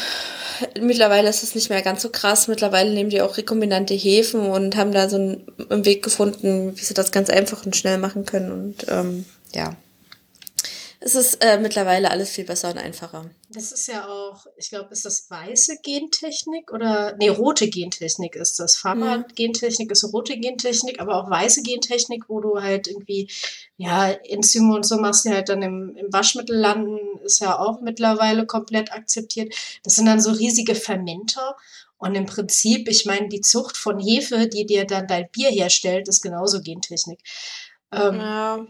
[0.80, 2.48] mittlerweile ist es nicht mehr ganz so krass.
[2.48, 6.94] Mittlerweile nehmen die auch rekombinante Hefen und haben da so einen, Weg gefunden, wie sie
[6.94, 8.52] das ganz einfach und schnell machen können.
[8.52, 9.76] Und ähm, ja
[11.06, 13.30] es ist äh, mittlerweile alles viel besser und einfacher.
[13.48, 18.58] Das ist ja auch, ich glaube, ist das weiße Gentechnik oder, nee, rote Gentechnik ist
[18.58, 18.76] das.
[18.76, 23.30] Pharma-Gentechnik ist rote Gentechnik, aber auch weiße Gentechnik, wo du halt irgendwie,
[23.76, 27.80] ja, Enzyme und so machst, die halt dann im, im Waschmittel landen, ist ja auch
[27.80, 29.54] mittlerweile komplett akzeptiert.
[29.84, 31.56] Das sind dann so riesige Fermenter.
[31.98, 36.08] Und im Prinzip, ich meine, die Zucht von Hefe, die dir dann dein Bier herstellt,
[36.08, 37.20] ist genauso Gentechnik.
[37.92, 38.66] Ähm, ja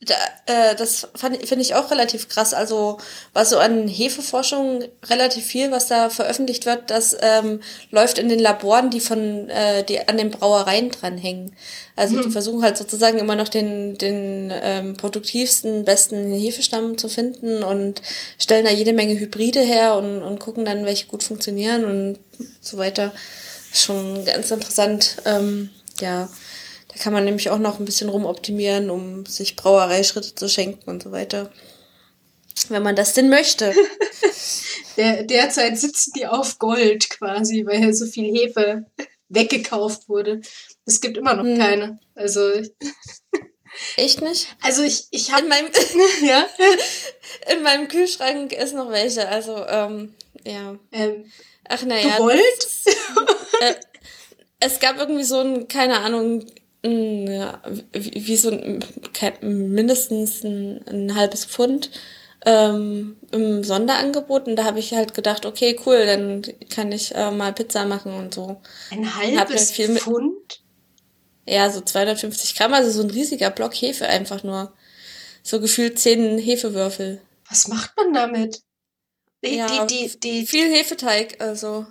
[0.00, 0.14] da,
[0.46, 2.54] äh, das finde ich auch relativ krass.
[2.54, 2.98] Also
[3.32, 8.38] was so an Hefeforschung relativ viel, was da veröffentlicht wird, das ähm, läuft in den
[8.38, 11.56] Laboren, die von äh, die an den Brauereien dranhängen.
[11.96, 12.22] Also mhm.
[12.22, 18.00] die versuchen halt sozusagen immer noch den den ähm, produktivsten, besten Hefestamm zu finden und
[18.38, 22.18] stellen da jede Menge Hybride her und, und gucken dann, welche gut funktionieren und
[22.60, 23.12] so weiter.
[23.72, 25.16] Schon ganz interessant.
[25.24, 26.28] Ähm, ja
[26.98, 31.12] kann man nämlich auch noch ein bisschen rumoptimieren, um sich Brauereischritte zu schenken und so
[31.12, 31.52] weiter.
[32.68, 33.74] Wenn man das denn möchte.
[34.96, 38.84] Der, derzeit sitzen die auf Gold quasi, weil so viel Hefe
[39.28, 40.40] weggekauft wurde.
[40.86, 41.56] Es gibt immer noch hm.
[41.56, 42.00] keine.
[42.16, 42.50] Also.
[43.96, 44.48] Echt nicht?
[44.60, 45.70] Also ich, ich habe in meinem
[46.22, 46.46] ja
[47.52, 49.28] in meinem Kühlschrank ist noch welche.
[49.28, 50.76] Also ähm, ja.
[50.90, 51.30] Ähm,
[51.68, 52.16] Ach naja.
[52.16, 52.68] Gewollt?
[53.60, 53.74] Äh,
[54.60, 56.44] es gab irgendwie so ein keine Ahnung
[56.84, 57.60] ja,
[57.92, 58.84] wie, wie so ein,
[59.42, 61.90] mindestens ein, ein halbes Pfund
[62.46, 67.30] ähm, im Sonderangebot und da habe ich halt gedacht, okay, cool, dann kann ich äh,
[67.30, 68.60] mal Pizza machen und so.
[68.90, 70.62] Ein halbes Pfund?
[71.46, 74.72] Ja, so 250 Gramm, also so ein riesiger Block Hefe einfach nur.
[75.42, 77.22] So gefühlt zehn Hefewürfel.
[77.48, 78.62] Was macht man damit?
[79.44, 81.86] Die, ja, die, die, die, viel Hefeteig, also.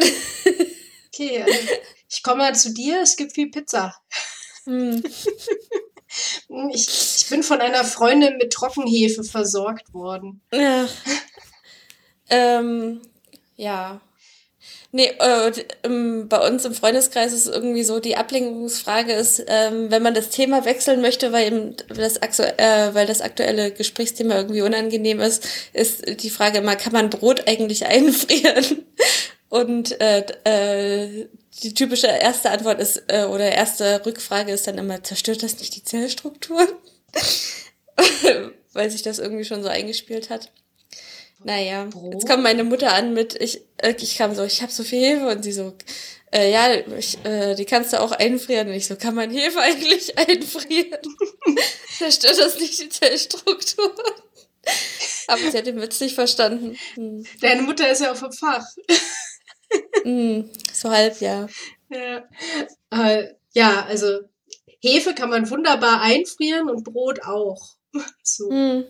[0.00, 1.58] okay, also
[2.08, 3.94] ich komme mal zu dir, es gibt viel Pizza.
[4.64, 5.02] Hm.
[6.72, 6.88] Ich,
[7.20, 10.40] ich bin von einer Freundin mit Trockenhefe versorgt worden.
[10.52, 10.88] Ja.
[12.30, 13.02] ähm,
[13.56, 14.00] ja.
[14.90, 15.52] Nee, äh,
[16.24, 20.64] bei uns im Freundeskreis ist irgendwie so, die Ablenkungsfrage ist, ähm, wenn man das Thema
[20.64, 26.30] wechseln möchte, weil eben das, äh, weil das aktuelle Gesprächsthema irgendwie unangenehm ist, ist die
[26.30, 28.86] Frage immer, kann man Brot eigentlich einfrieren?
[29.48, 31.28] Und äh, äh,
[31.62, 35.74] die typische erste Antwort ist, äh, oder erste Rückfrage ist dann immer, zerstört das nicht
[35.74, 36.66] die Zellstruktur?
[38.72, 40.52] Weil sich das irgendwie schon so eingespielt hat.
[41.44, 42.14] Naja, Brot?
[42.14, 45.00] jetzt kommt meine Mutter an mit, ich, äh, ich kam so, ich habe so viel
[45.00, 45.74] Hefe und sie so,
[46.32, 48.68] äh, ja, ich, äh, die kannst du auch einfrieren.
[48.68, 51.00] Und ich so, kann man Hefe eigentlich einfrieren?
[51.98, 53.94] Zerstört das nicht die Zellstruktur?
[55.28, 56.76] Aber sie hat den Witz nicht verstanden.
[56.94, 57.24] Hm.
[57.40, 58.66] Deine Mutter ist ja auch vom Fach.
[60.08, 61.46] Mm, so halb, ja.
[61.90, 62.24] Ja.
[62.90, 64.20] Äh, ja, also
[64.80, 67.60] Hefe kann man wunderbar einfrieren und Brot auch.
[68.22, 68.50] So.
[68.50, 68.84] Mm.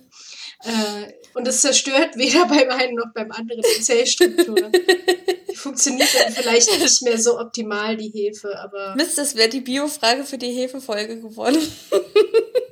[0.65, 4.57] Äh, und es zerstört weder beim einen noch beim anderen die Zellstruktur.
[5.51, 8.97] die funktioniert dann vielleicht nicht mehr so optimal, die Hefe, aber.
[8.97, 11.59] Mist, das wäre die Bio-Frage für die Hefefolge geworden.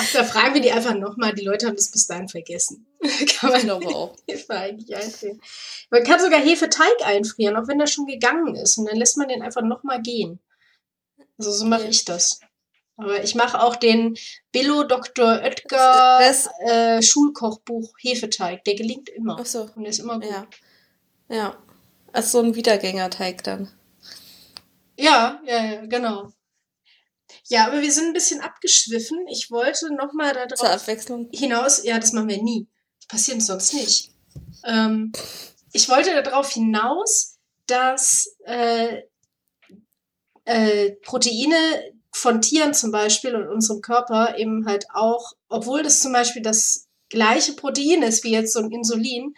[0.00, 1.34] Ach, da fragen wir die einfach nochmal.
[1.34, 2.86] Die Leute haben das bis dahin vergessen.
[3.38, 4.16] kann man aber auch.
[4.28, 5.40] Hefe eigentlich einfrieren.
[5.90, 8.78] Man kann sogar Hefeteig einfrieren, auch wenn der schon gegangen ist.
[8.78, 10.40] Und dann lässt man den einfach nochmal gehen.
[11.38, 12.40] Also so mache ich das.
[12.96, 14.16] Aber ich mache auch den
[14.52, 15.40] Billo Dr.
[15.42, 16.20] Oetker
[16.66, 18.64] äh, Schulkochbuch Hefeteig.
[18.64, 19.38] Der gelingt immer.
[19.40, 19.68] Ach so.
[19.74, 20.30] Und der ist immer gut.
[20.30, 20.46] Ja.
[21.28, 21.56] Ja.
[22.12, 23.70] Als so ein Wiedergängerteig dann.
[24.96, 26.32] Ja, ja, ja, genau.
[27.48, 29.26] Ja, aber wir sind ein bisschen abgeschwiffen.
[29.28, 31.28] Ich wollte noch mal darauf Zur Abwechslung.
[31.32, 31.84] hinaus.
[31.84, 32.68] Ja, das machen wir nie.
[33.00, 34.12] Das passiert sonst nicht.
[34.64, 35.12] Ähm,
[35.72, 39.02] ich wollte darauf hinaus, dass äh,
[40.44, 46.12] äh, Proteine von Tieren zum Beispiel und unserem Körper eben halt auch, obwohl das zum
[46.12, 49.34] Beispiel das gleiche Protein ist wie jetzt so ein Insulin,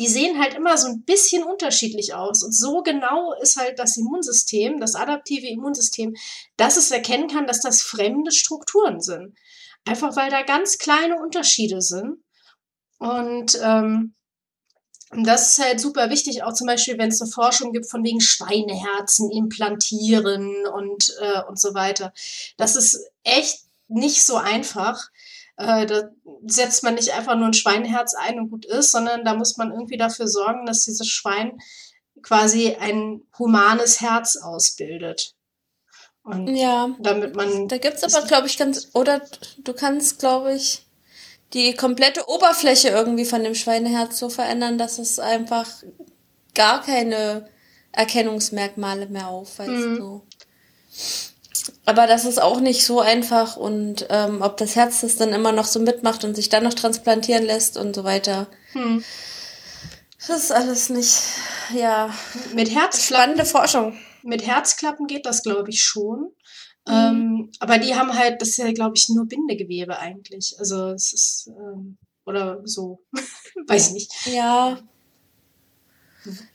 [0.00, 2.42] die sehen halt immer so ein bisschen unterschiedlich aus.
[2.42, 6.16] Und so genau ist halt das Immunsystem, das adaptive Immunsystem,
[6.56, 9.36] dass es erkennen kann, dass das fremde Strukturen sind.
[9.84, 12.16] Einfach weil da ganz kleine Unterschiede sind.
[12.98, 14.14] Und ähm,
[15.10, 18.22] das ist halt super wichtig, auch zum Beispiel, wenn es eine Forschung gibt von wegen
[18.22, 22.14] Schweineherzen implantieren und, äh, und so weiter.
[22.56, 25.10] Das ist echt nicht so einfach.
[25.60, 26.10] Äh, da
[26.46, 29.70] setzt man nicht einfach nur ein Schweineherz ein und gut ist, sondern da muss man
[29.70, 31.58] irgendwie dafür sorgen, dass dieses Schwein
[32.22, 35.34] quasi ein humanes Herz ausbildet.
[36.22, 37.68] Und ja, damit man.
[37.68, 39.22] Da gibt's aber, glaube ich, ganz, oder
[39.58, 40.86] du kannst, glaube ich,
[41.52, 45.66] die komplette Oberfläche irgendwie von dem Schweineherz so verändern, dass es einfach
[46.54, 47.48] gar keine
[47.92, 49.70] Erkennungsmerkmale mehr aufweist.
[49.70, 49.96] Mhm.
[49.96, 50.26] So.
[51.84, 55.52] Aber das ist auch nicht so einfach und ähm, ob das Herz das dann immer
[55.52, 58.46] noch so mitmacht und sich dann noch transplantieren lässt und so weiter.
[58.72, 59.02] Hm.
[60.26, 61.18] Das ist alles nicht,
[61.74, 62.14] ja.
[62.54, 63.00] Mit Herzklappen.
[63.00, 63.98] Spannende Forschung.
[64.22, 66.32] Mit Herzklappen geht das, glaube ich, schon.
[66.86, 66.94] Mhm.
[66.94, 70.56] Ähm, aber die haben halt, das ist ja, glaube ich, nur Bindegewebe eigentlich.
[70.58, 71.96] Also es ist, ähm,
[72.26, 73.00] oder so.
[73.66, 74.26] Weiß ich nicht.
[74.26, 74.78] Ja.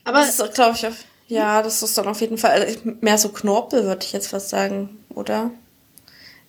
[0.03, 0.19] Aber.
[0.19, 0.87] Das ist, glaube ich,
[1.27, 4.49] ja, das ist dann auf jeden Fall also mehr so Knorpel, würde ich jetzt fast
[4.49, 5.51] sagen, oder?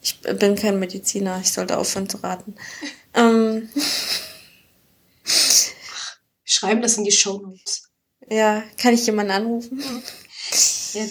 [0.03, 2.55] Ich bin kein Mediziner, ich sollte aufhören zu raten.
[3.15, 3.69] ähm.
[6.45, 7.91] Schreiben das in die Show Notes.
[8.29, 9.83] Ja, kann ich jemanden anrufen?
[10.93, 11.07] Ja.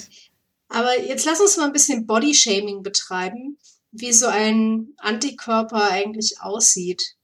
[0.70, 3.58] Aber jetzt lass uns mal ein bisschen Bodyshaming betreiben,
[3.92, 7.16] wie so ein Antikörper eigentlich aussieht.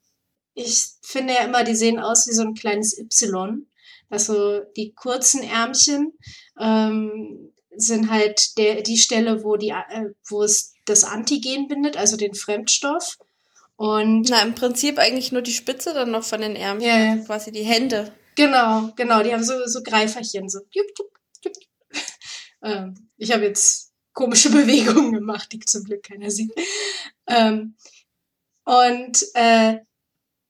[0.54, 3.66] Ich finde ja immer, die sehen aus wie so ein kleines Y.
[4.12, 6.14] Also die kurzen Ärmchen
[6.60, 12.18] ähm, sind halt der, die Stelle, wo, die, äh, wo es das Antigen bindet, also
[12.18, 13.18] den Fremdstoff.
[13.78, 17.18] Und Na, im Prinzip eigentlich nur die Spitze dann noch von den Ärmchen, ja, ja.
[17.24, 18.14] quasi die Hände.
[18.36, 20.60] Genau, genau, die haben so, so Greiferchen, so.
[22.64, 26.52] Ähm, ich habe jetzt komische Bewegungen gemacht, die zum Glück keiner sieht.
[27.26, 27.76] Ähm,
[28.66, 29.80] und äh,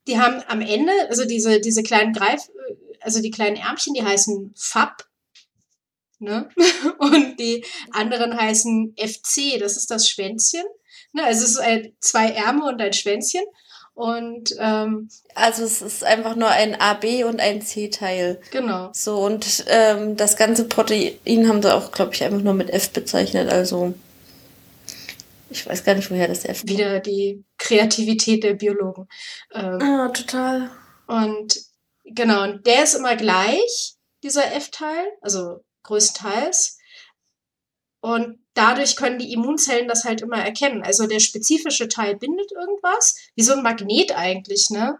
[0.08, 2.42] die haben am Ende, also diese, diese kleinen Greif,
[3.02, 5.08] also die kleinen Ärmchen, die heißen Fab.
[6.20, 6.50] Ne?
[7.00, 10.64] Und die anderen heißen FC, das ist das Schwänzchen.
[11.14, 11.24] Ne?
[11.24, 13.44] Also es ist ein, zwei Ärmel und ein Schwänzchen.
[13.94, 18.40] Und ähm, also es ist einfach nur ein AB und ein C-Teil.
[18.52, 18.90] Genau.
[18.94, 22.92] So, und ähm, das ganze Protein haben sie auch, glaube ich, einfach nur mit F
[22.92, 23.52] bezeichnet.
[23.52, 23.94] Also
[25.50, 26.70] ich weiß gar nicht, woher das F kommt.
[26.70, 29.08] Wieder die Kreativität der Biologen.
[29.54, 30.72] Ähm, ah, total.
[31.08, 31.60] Und
[32.14, 36.78] genau, und der ist immer gleich, dieser F-Teil, also größtenteils.
[38.02, 40.84] Und dadurch können die Immunzellen das halt immer erkennen.
[40.84, 45.00] Also der spezifische Teil bindet irgendwas, wie so ein Magnet eigentlich, ne?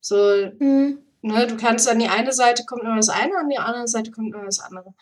[0.00, 1.04] So, mhm.
[1.20, 4.10] ne, du kannst an die eine Seite kommt immer das eine, an die andere Seite
[4.10, 4.94] kommt immer das andere.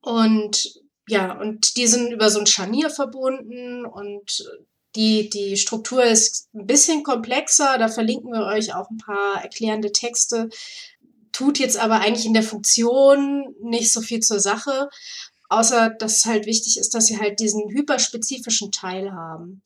[0.00, 4.44] Und ja, und die sind über so ein Scharnier verbunden und
[4.96, 7.78] die, die Struktur ist ein bisschen komplexer.
[7.78, 10.48] Da verlinken wir euch auch ein paar erklärende Texte.
[11.32, 14.88] Tut jetzt aber eigentlich in der Funktion nicht so viel zur Sache.
[15.48, 19.62] Außer, dass halt wichtig ist, dass sie halt diesen hyperspezifischen Teil haben.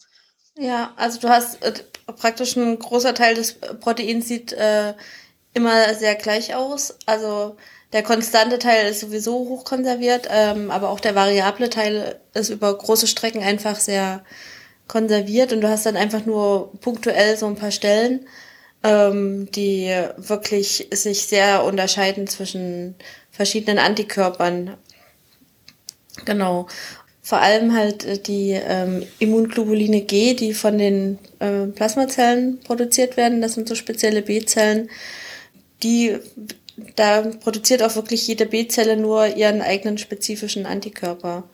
[0.59, 1.73] Ja, also du hast äh,
[2.07, 4.95] praktisch ein großer Teil des Proteins sieht äh,
[5.55, 6.97] immer sehr gleich aus.
[7.07, 7.57] Also
[7.93, 13.07] der konstante Teil ist sowieso hochkonserviert, ähm, aber auch der variable Teil ist über große
[13.07, 14.25] Strecken einfach sehr
[14.91, 18.27] konserviert und du hast dann einfach nur punktuell so ein paar Stellen,
[18.83, 22.97] ähm, die wirklich sich sehr unterscheiden zwischen
[23.31, 24.77] verschiedenen Antikörpern.
[26.25, 26.67] Genau.
[27.23, 33.41] Vor allem halt äh, die ähm, Immunglobuline G, die von den äh, Plasmazellen produziert werden.
[33.41, 34.91] Das sind so spezielle B-Zellen.
[35.85, 36.19] Die,
[36.97, 41.45] da produziert auch wirklich jede B-Zelle nur ihren eigenen spezifischen Antikörper.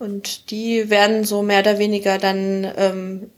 [0.00, 3.30] Und die werden so mehr oder weniger dann ähm,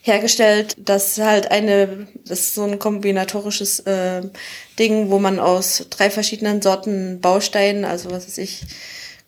[0.00, 0.76] hergestellt.
[0.78, 4.22] Das ist halt eine, das ist so ein kombinatorisches äh,
[4.78, 8.62] Ding, wo man aus drei verschiedenen Sorten Bausteinen, also was weiß ich,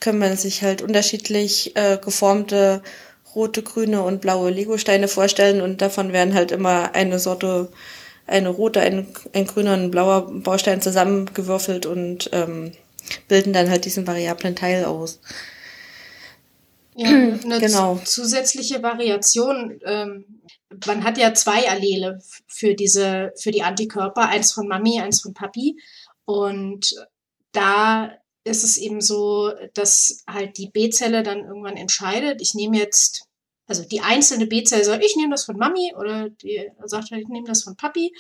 [0.01, 2.83] können man sich halt unterschiedlich äh, geformte
[3.35, 7.69] rote, grüne und blaue Legosteine vorstellen und davon werden halt immer eine Sorte,
[8.27, 12.73] eine rote, ein, ein grüner und ein blauer Baustein zusammengewürfelt und ähm,
[13.29, 15.21] bilden dann halt diesen variablen Teil aus.
[16.95, 18.01] Ja, eine genau.
[18.05, 20.43] zusätzliche Variation ähm,
[20.87, 25.35] man hat ja zwei Allele für diese, für die Antikörper, eins von Mami, eins von
[25.35, 25.79] Papi.
[26.25, 26.95] Und
[27.53, 28.13] da
[28.45, 33.27] ist es eben so, dass halt die B-Zelle dann irgendwann entscheidet, ich nehme jetzt,
[33.67, 37.29] also die einzelne B-Zelle sagt, ich nehme das von Mami oder die sagt halt, ich
[37.29, 38.13] nehme das von Papi.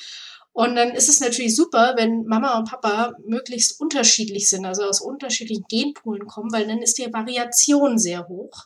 [0.54, 5.00] Und dann ist es natürlich super, wenn Mama und Papa möglichst unterschiedlich sind, also aus
[5.00, 8.64] unterschiedlichen Genpoolen kommen, weil dann ist die Variation sehr hoch.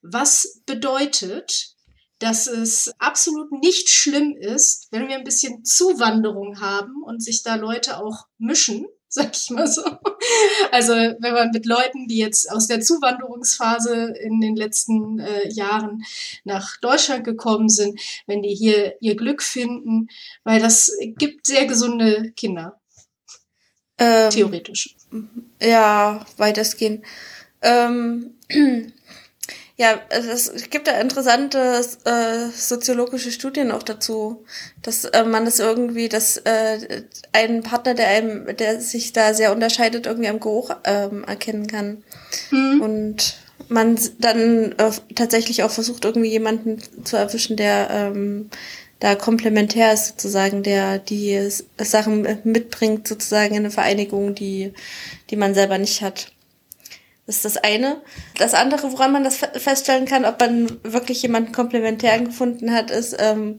[0.00, 1.76] Was bedeutet,
[2.20, 7.56] dass es absolut nicht schlimm ist, wenn wir ein bisschen Zuwanderung haben und sich da
[7.56, 9.82] Leute auch mischen, sag ich mal so.
[10.70, 16.04] Also wenn man mit Leuten, die jetzt aus der Zuwanderungsphase in den letzten äh, Jahren
[16.44, 20.06] nach Deutschland gekommen sind, wenn die hier ihr Glück finden,
[20.44, 22.80] weil das gibt sehr gesunde Kinder.
[23.98, 24.96] Ähm, Theoretisch.
[25.60, 27.04] Ja, weitestgehend.
[27.62, 28.38] Ähm,
[29.80, 34.44] Ja, es gibt da interessante äh, soziologische Studien auch dazu,
[34.82, 39.52] dass äh, man das irgendwie, dass äh, ein Partner, der einem, der sich da sehr
[39.52, 42.04] unterscheidet, irgendwie am Geruch ähm, erkennen kann.
[42.50, 42.82] Mhm.
[42.82, 43.38] Und
[43.70, 48.50] man dann äh, tatsächlich auch versucht, irgendwie jemanden zu erwischen, der ähm,
[48.98, 54.74] da komplementär ist sozusagen, der die Sachen mitbringt sozusagen in eine Vereinigung, die,
[55.30, 56.32] die man selber nicht hat.
[57.30, 58.02] Das ist das eine.
[58.38, 63.14] Das andere, woran man das feststellen kann, ob man wirklich jemanden komplementär gefunden hat, ist,
[63.20, 63.58] ähm,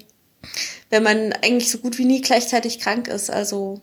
[0.90, 3.30] wenn man eigentlich so gut wie nie gleichzeitig krank ist.
[3.30, 3.82] Also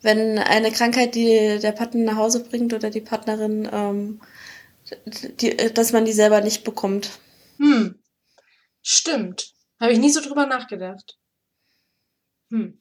[0.00, 4.20] wenn eine Krankheit, die der Partner nach Hause bringt oder die Partnerin, ähm,
[5.40, 7.10] die, dass man die selber nicht bekommt.
[7.58, 7.98] Hm.
[8.80, 9.54] Stimmt.
[9.80, 11.18] Habe ich nie so drüber nachgedacht.
[12.50, 12.80] Hm.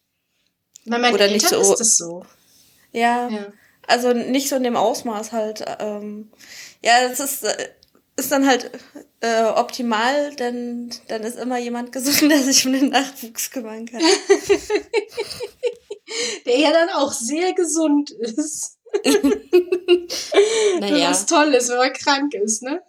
[0.86, 2.24] Bei meinen oder Eltern nicht so, ist das so.
[2.92, 3.30] Ja.
[3.30, 3.52] ja.
[3.89, 5.65] Also nicht so in dem Ausmaß halt.
[5.80, 6.32] Ähm,
[6.84, 7.69] ja, es ist, äh,
[8.15, 8.69] ist dann halt
[9.19, 14.02] äh, optimal, denn dann ist immer jemand gesund, der sich um den Nachwuchs kümmern kann.
[16.45, 18.78] der ja dann auch sehr gesund ist.
[20.79, 21.10] naja.
[21.10, 22.83] Was toll ist, wenn man krank ist, ne?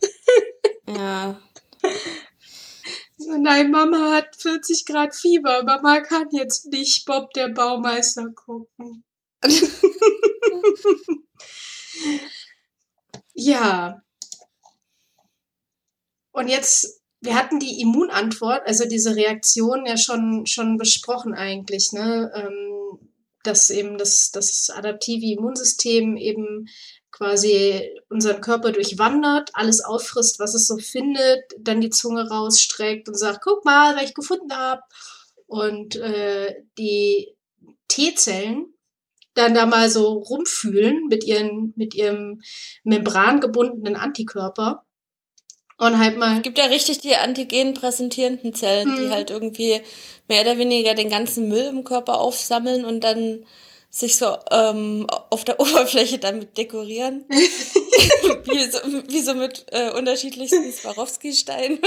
[0.86, 1.40] ja.
[3.16, 5.62] Nein, Mama hat 40 Grad Fieber.
[5.62, 9.04] Mama kann jetzt nicht Bob der Baumeister gucken.
[13.34, 14.02] ja.
[16.32, 22.30] Und jetzt, wir hatten die Immunantwort, also diese Reaktion ja schon, schon besprochen eigentlich, ne?
[22.34, 22.70] Ähm,
[23.42, 26.68] dass eben das, das adaptive Immunsystem eben
[27.10, 33.14] quasi unseren Körper durchwandert, alles auffrisst, was es so findet, dann die Zunge rausstreckt und
[33.14, 34.82] sagt, guck mal, was ich gefunden habe.
[35.46, 37.34] Und äh, die
[37.88, 38.72] T-Zellen
[39.34, 42.40] dann da mal so rumfühlen mit, ihren, mit ihrem
[42.84, 44.84] membrangebundenen Antikörper.
[45.78, 46.36] Und halt mal.
[46.36, 49.02] Es gibt ja richtig die Antigen präsentierenden Zellen, hm.
[49.02, 49.80] die halt irgendwie
[50.28, 53.46] mehr oder weniger den ganzen Müll im Körper aufsammeln und dann
[53.90, 57.24] sich so ähm, auf der Oberfläche damit dekorieren.
[57.30, 58.78] wie, so,
[59.08, 61.80] wie so mit äh, unterschiedlichsten Swarovski-Steinen.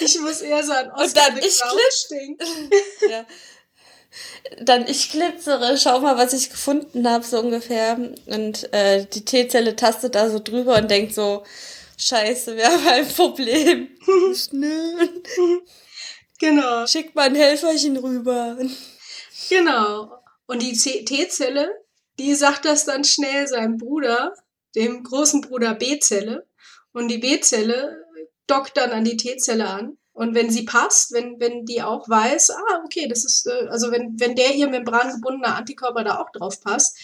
[0.00, 2.40] ich muss eher so an Oscar und dann ich klip
[3.10, 3.26] ja.
[4.60, 7.98] Dann ich glitzere, schau mal, was ich gefunden habe, so ungefähr.
[8.26, 11.44] Und äh, die T-Zelle tastet da so drüber und denkt so,
[11.96, 13.88] scheiße, wir haben ein Problem.
[14.34, 15.08] Schnell.
[16.38, 16.86] Genau.
[16.86, 18.58] Schick mal ein Helferchen rüber.
[19.48, 20.12] Genau.
[20.46, 21.70] Und die T-Zelle,
[22.18, 24.34] die sagt das dann schnell seinem Bruder,
[24.74, 26.46] dem großen Bruder B-Zelle.
[26.92, 28.04] Und die B-Zelle
[28.46, 29.96] dockt dann an die T-Zelle an.
[30.20, 33.90] Und wenn sie passt, wenn, wenn die auch weiß, ah, okay, das ist, äh, also
[33.90, 36.98] wenn, wenn der ihr membrangebundener Antikörper da auch drauf passt,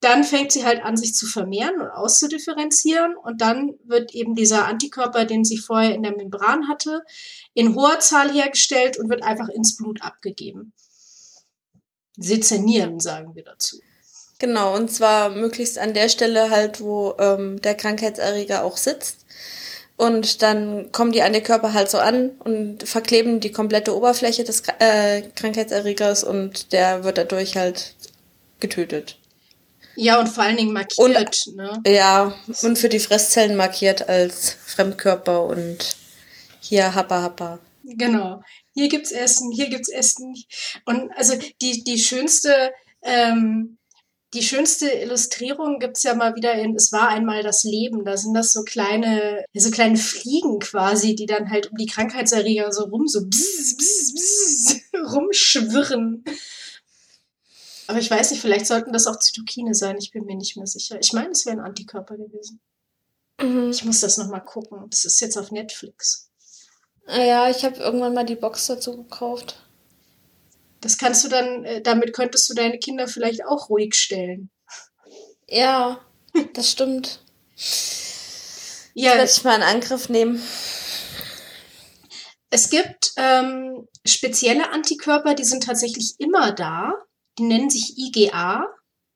[0.00, 3.14] dann fängt sie halt an, sich zu vermehren und auszudifferenzieren.
[3.16, 7.04] Und dann wird eben dieser Antikörper, den sie vorher in der Membran hatte,
[7.54, 10.72] in hoher Zahl hergestellt und wird einfach ins Blut abgegeben.
[12.16, 13.78] Sezernieren, sagen wir dazu.
[14.40, 19.27] Genau, und zwar möglichst an der Stelle halt, wo ähm, der Krankheitserreger auch sitzt.
[19.98, 25.22] Und dann kommen die Antikörper halt so an und verkleben die komplette Oberfläche des äh,
[25.34, 27.96] Krankheitserregers und der wird dadurch halt
[28.60, 29.18] getötet.
[29.96, 31.00] Ja, und vor allen Dingen markiert.
[31.00, 31.82] Und, ne?
[31.84, 32.32] Ja,
[32.62, 35.96] und für die Fresszellen markiert als Fremdkörper und
[36.60, 37.58] hier Happa Happa.
[37.82, 38.40] Genau.
[38.74, 40.32] Hier gibt's Essen, hier gibt's Essen.
[40.84, 42.72] Und also die, die schönste,
[43.02, 43.77] ähm,
[44.34, 48.04] die schönste Illustrierung gibt's ja mal wieder in Es war einmal das Leben.
[48.04, 52.70] Da sind das so kleine, so kleine Fliegen quasi, die dann halt um die Krankheitserreger
[52.72, 54.80] so rum, so bzz, bzz, bzz,
[55.14, 56.24] rumschwirren.
[57.86, 59.96] Aber ich weiß nicht, vielleicht sollten das auch Zytokine sein.
[59.98, 60.98] Ich bin mir nicht mehr sicher.
[61.00, 62.60] Ich meine, es wären Antikörper gewesen.
[63.40, 63.70] Mhm.
[63.70, 64.86] Ich muss das nochmal gucken.
[64.90, 66.30] Das ist jetzt auf Netflix.
[67.06, 69.64] Ah ja, ich habe irgendwann mal die Box dazu gekauft.
[70.80, 74.50] Das kannst du dann, äh, damit könntest du deine Kinder vielleicht auch ruhig stellen.
[75.48, 76.00] Ja,
[76.54, 77.22] das stimmt.
[78.94, 79.16] Ja.
[79.16, 80.42] Das werde ich mal in Angriff nehmen.
[82.50, 86.94] Es gibt ähm, spezielle Antikörper, die sind tatsächlich immer da
[87.38, 88.66] die nennen sich IgA.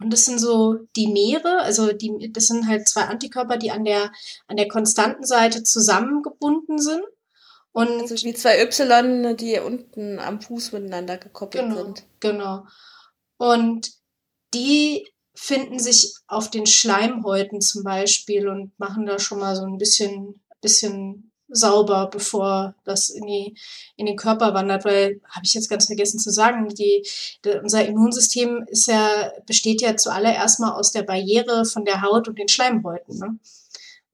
[0.00, 3.84] Und das sind so die Meere, also die, das sind halt zwei Antikörper, die an
[3.84, 4.10] der,
[4.48, 7.04] an der konstanten Seite zusammengebunden sind.
[7.72, 12.04] Und also wie zwei Y, die unten am Fuß miteinander gekoppelt genau, sind.
[12.20, 12.66] Genau.
[13.38, 13.92] Und
[14.52, 19.78] die finden sich auf den Schleimhäuten zum Beispiel und machen da schon mal so ein
[19.78, 23.56] bisschen, bisschen sauber, bevor das in, die,
[23.96, 27.06] in den Körper wandert, weil, habe ich jetzt ganz vergessen zu sagen, die,
[27.44, 32.28] die, unser Immunsystem ist ja, besteht ja zuallererst mal aus der Barriere von der Haut
[32.28, 33.18] und den Schleimhäuten.
[33.18, 33.38] Ne?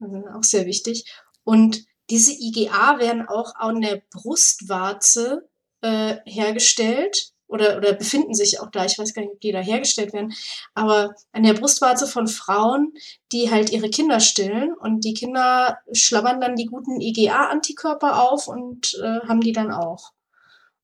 [0.01, 1.05] Also auch sehr wichtig.
[1.45, 5.49] Und diese IgA werden auch an der Brustwarze
[5.83, 8.85] äh, hergestellt oder, oder befinden sich auch da.
[8.85, 10.33] Ich weiß gar nicht, ob die da hergestellt werden.
[10.75, 12.93] Aber an der Brustwarze von Frauen,
[13.33, 18.95] die halt ihre Kinder stillen und die Kinder schlabbern dann die guten IgA-Antikörper auf und
[19.03, 20.13] äh, haben die dann auch.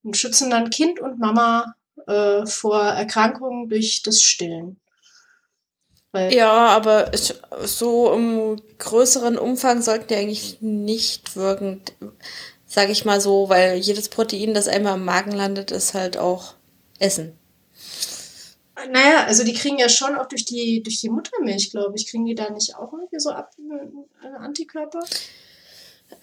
[0.03, 1.75] Und schützen dann Kind und Mama
[2.07, 4.81] äh, vor Erkrankungen durch das Stillen.
[6.15, 7.11] Ja, aber
[7.65, 11.83] so im größeren Umfang sollten die eigentlich nicht wirken
[12.75, 16.55] sage ich mal so, weil jedes Protein, das einmal im Magen landet, ist halt auch
[16.99, 17.39] Essen.
[18.91, 22.27] Naja, also die kriegen ja schon auch durch die, durch die Muttermilch, glaube ich, kriegen
[22.27, 25.01] die da nicht auch irgendwie so ab, äh, Antikörper?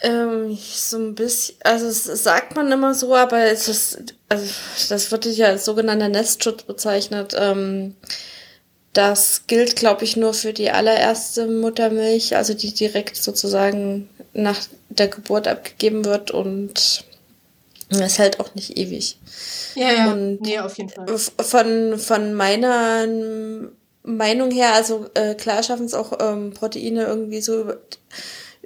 [0.01, 4.45] Ähm, so ein bisschen, also es sagt man immer so, aber es ist, also
[4.89, 7.33] das wird ja als sogenannter Nestschutz bezeichnet.
[7.37, 7.95] Ähm,
[8.93, 15.07] das gilt, glaube ich, nur für die allererste Muttermilch, also die direkt sozusagen nach der
[15.07, 17.05] Geburt abgegeben wird und
[17.89, 19.17] es hält auch nicht ewig.
[19.75, 20.11] Ja, ja.
[20.11, 21.05] Und nee, auf jeden Fall.
[21.17, 23.05] Von, von meiner
[24.03, 27.77] Meinung her, also äh, klar schaffen es auch ähm, Proteine irgendwie so über,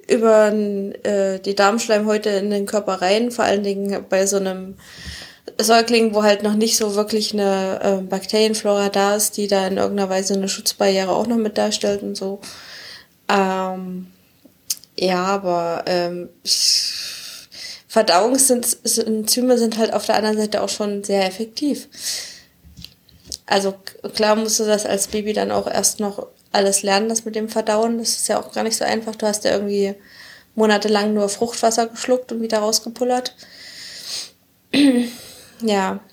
[0.07, 4.75] über äh, die Darmschleimhäute in den Körper rein, vor allen Dingen bei so einem
[5.59, 9.77] Säugling, wo halt noch nicht so wirklich eine äh, Bakterienflora da ist, die da in
[9.77, 12.39] irgendeiner Weise eine Schutzbarriere auch noch mit darstellt und so.
[13.29, 14.07] Ähm,
[14.97, 16.29] ja, aber ähm,
[17.87, 21.87] Verdauungsenzyme sind halt auf der anderen Seite auch schon sehr effektiv.
[23.45, 23.75] also
[24.15, 27.49] klar musst du das als Baby dann auch erst noch alles lernen, das mit dem
[27.49, 27.99] Verdauen.
[27.99, 29.15] Das ist ja auch gar nicht so einfach.
[29.15, 29.95] Du hast ja irgendwie
[30.55, 33.35] monatelang nur Fruchtwasser geschluckt und wieder rausgepullert.
[35.61, 36.05] ja.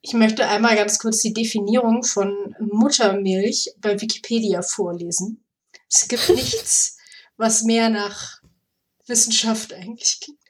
[0.00, 5.44] Ich möchte einmal ganz kurz die Definition von Muttermilch bei Wikipedia vorlesen.
[5.90, 6.96] Es gibt nichts,
[7.36, 8.40] was mehr nach
[9.06, 10.40] Wissenschaft eigentlich klingt.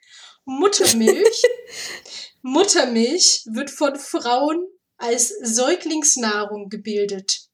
[0.45, 1.43] Muttermilch.
[2.43, 4.67] Muttermilch wird von Frauen
[4.99, 7.49] als Säuglingsnahrung gebildet.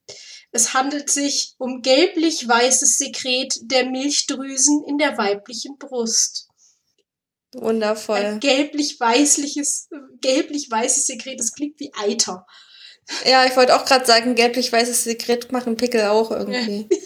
[0.51, 6.49] Es handelt sich um gelblich-weißes Sekret der Milchdrüsen in der weiblichen Brust.
[7.55, 8.17] Wundervoll.
[8.17, 9.91] Ein gelblich-weißliches,
[10.21, 12.47] gelblich-weißes Sekret, das klingt wie Eiter.
[13.25, 16.89] Ja, ich wollte auch gerade sagen, gelblich-weißes Sekret machen Pickel auch irgendwie.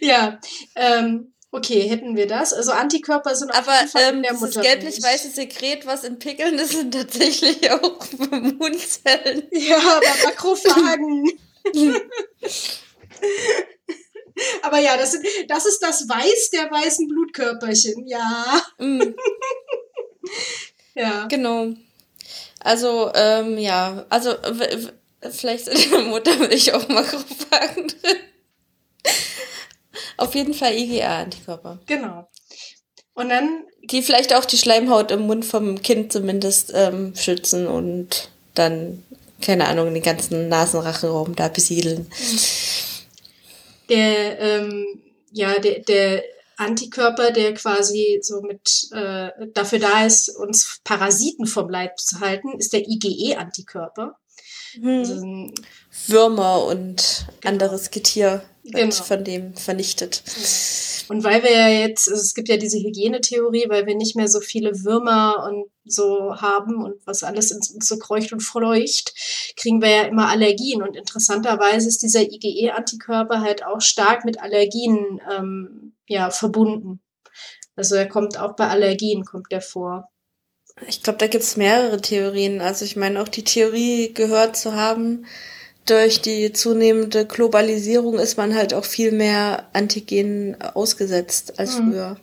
[0.00, 0.40] ja,
[0.74, 2.54] ähm, okay, hätten wir das.
[2.54, 4.22] Also Antikörper sind Aber ähm.
[4.22, 9.48] Das gelblich-weiße Sekret, was in Pickeln ist, sind tatsächlich auch Immunzellen.
[9.52, 11.30] Ja, aber Makrophagen.
[14.62, 18.62] aber ja, das, sind, das ist das Weiß der weißen Blutkörperchen, ja.
[18.78, 19.14] Mm.
[20.94, 21.26] ja.
[21.26, 21.68] Genau.
[22.60, 24.34] Also, ähm, ja, also
[25.30, 28.16] vielleicht in der Muttermilch auch Makrophagen drin.
[30.16, 31.78] Auf jeden Fall IgA-Antikörper.
[31.86, 32.28] Genau.
[33.14, 33.64] Und dann.
[33.84, 39.02] Die vielleicht auch die Schleimhaut im Mund vom Kind zumindest ähm, schützen und dann,
[39.40, 42.10] keine Ahnung, den ganzen Nasenrachenraum da besiedeln.
[43.88, 46.22] Der, ähm, ja, der, der
[46.56, 52.58] Antikörper, der quasi so mit äh, dafür da ist, uns Parasiten vom Leib zu halten,
[52.58, 54.16] ist der IgE-Antikörper.
[54.74, 54.98] Hm.
[54.98, 55.52] Also
[56.06, 57.52] Würmer und genau.
[57.52, 58.90] anderes Getier genau.
[58.90, 60.22] von dem vernichtet.
[61.08, 64.28] Und weil wir ja jetzt, also es gibt ja diese Hygienetheorie, weil wir nicht mehr
[64.28, 69.14] so viele Würmer und so haben und was alles so kreucht und fleucht,
[69.56, 70.82] kriegen wir ja immer Allergien.
[70.82, 77.00] Und interessanterweise ist dieser IgE-Antikörper halt auch stark mit Allergien ähm, ja, verbunden.
[77.74, 80.10] Also er kommt auch bei Allergien, kommt der vor.
[80.86, 82.60] Ich glaube, da gibt's mehrere Theorien.
[82.60, 85.26] Also ich meine, auch die Theorie gehört zu haben,
[85.86, 91.92] durch die zunehmende Globalisierung ist man halt auch viel mehr Antigenen ausgesetzt als mhm.
[91.92, 92.16] früher.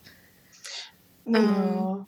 [1.26, 2.06] Mhm.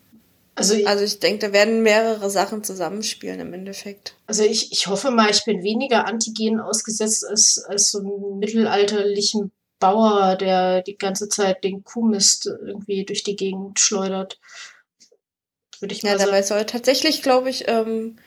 [0.54, 4.16] Also, ich, also ich denke, da werden mehrere Sachen zusammenspielen im Endeffekt.
[4.26, 9.52] Also ich, ich hoffe mal, ich bin weniger Antigenen ausgesetzt als, als so einen mittelalterlichen
[9.80, 14.39] Bauer, der die ganze Zeit den Kuhmist irgendwie durch die Gegend schleudert.
[15.80, 16.32] Würde ich mal ja, sagen.
[16.32, 18.18] dabei soll tatsächlich, glaube ich, ähm,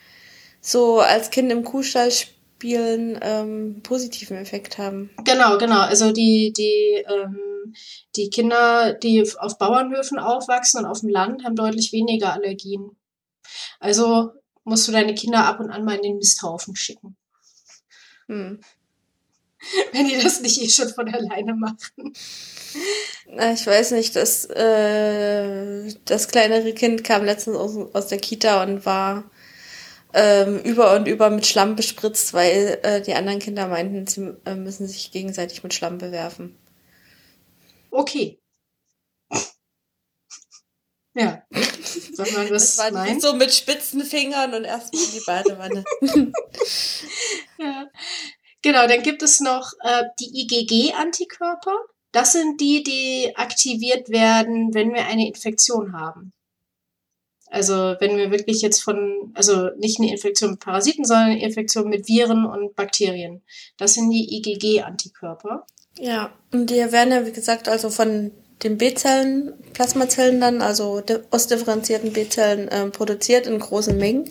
[0.61, 5.09] so als Kind im Kuhstall spielen Spielen ähm, positiven Effekt haben.
[5.23, 5.79] Genau, genau.
[5.79, 7.73] Also die, die, ähm,
[8.15, 12.91] die Kinder, die auf Bauernhöfen aufwachsen und auf dem Land, haben deutlich weniger Allergien.
[13.79, 14.33] Also
[14.63, 17.17] musst du deine Kinder ab und an mal in den Misthaufen schicken.
[18.27, 18.61] Hm.
[19.91, 22.13] Wenn die das nicht eh schon von alleine machen.
[23.53, 28.85] Ich weiß nicht, das, äh, das kleinere Kind kam letztens aus, aus der Kita und
[28.85, 29.29] war
[30.13, 34.55] ähm, über und über mit Schlamm bespritzt, weil äh, die anderen Kinder meinten, sie äh,
[34.55, 36.57] müssen sich gegenseitig mit Schlamm bewerfen.
[37.91, 38.39] Okay.
[41.13, 41.43] Ja.
[42.13, 43.19] Soll man das, das war meinen?
[43.19, 45.83] so mit spitzen Fingern und erstmal in die Badewanne.
[47.59, 47.89] ja.
[48.61, 51.75] Genau, dann gibt es noch äh, die IgG-Antikörper.
[52.11, 56.33] Das sind die, die aktiviert werden, wenn wir eine Infektion haben.
[57.49, 61.89] Also wenn wir wirklich jetzt von, also nicht eine Infektion mit Parasiten, sondern eine Infektion
[61.89, 63.41] mit Viren und Bakterien.
[63.77, 65.65] Das sind die IgG-Antikörper.
[65.99, 68.31] Ja, und die werden ja, wie gesagt, also von
[68.63, 71.01] den B-Zellen, Plasmazellen dann, also
[71.31, 74.29] ausdifferenzierten B-Zellen äh, produziert in großen Mengen.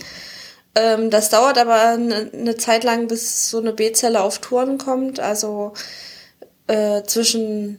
[0.75, 5.21] Ähm, das dauert aber eine, eine Zeit lang, bis so eine B-Zelle auf Touren kommt.
[5.21, 5.75] Also
[6.66, 7.79] äh, zwischen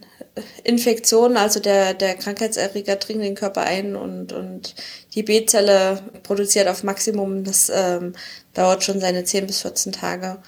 [0.64, 4.76] Infektionen, also der, der Krankheitserreger dringt den Körper ein und, und
[5.14, 7.44] die B-Zelle produziert auf Maximum.
[7.44, 8.14] Das ähm,
[8.54, 10.42] dauert schon seine 10 bis 14 Tage.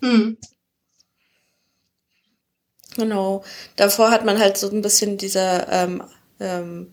[0.00, 0.36] Mhm.
[2.96, 3.44] Genau.
[3.76, 6.02] Davor hat man halt so ein bisschen diese ähm,
[6.40, 6.92] ähm,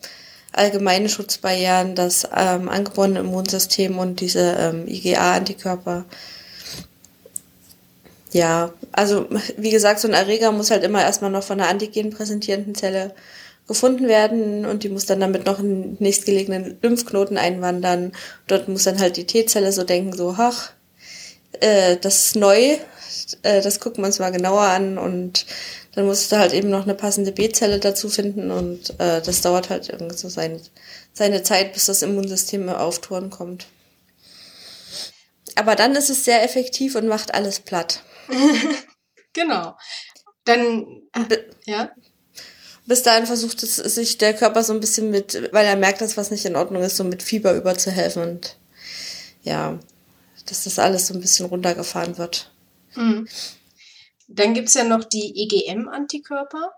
[0.56, 6.06] allgemeine Schutzbarrieren, das ähm, angeborene Immunsystem und diese ähm, IgA-Antikörper
[8.36, 12.10] ja, also wie gesagt, so ein Erreger muss halt immer erstmal noch von einer antigen
[12.10, 13.16] präsentierenden Zelle
[13.66, 18.12] gefunden werden und die muss dann damit noch einen nächstgelegenen Lymphknoten einwandern.
[18.48, 20.72] Dort muss dann halt die T-Zelle so denken, so, ach,
[21.62, 22.76] äh, das ist neu,
[23.44, 25.46] äh, das gucken wir uns mal genauer an und
[25.96, 29.70] dann musst du halt eben noch eine passende B-Zelle dazu finden und äh, das dauert
[29.70, 30.60] halt irgendwie so seine,
[31.14, 33.68] seine Zeit, bis das Immunsystem auf Touren kommt.
[35.56, 38.04] Aber dann ist es sehr effektiv und macht alles platt.
[39.34, 39.78] genau.
[40.44, 40.86] Dann,
[41.66, 41.92] ja.
[42.86, 46.18] Bis dahin versucht es sich der Körper so ein bisschen mit, weil er merkt, dass
[46.18, 48.58] was nicht in Ordnung ist, so mit Fieber überzuhelfen und
[49.44, 49.80] ja,
[50.46, 52.52] dass das alles so ein bisschen runtergefahren wird.
[52.96, 53.28] Mhm.
[54.28, 56.72] Dann gibt's ja noch die EGM-Antikörper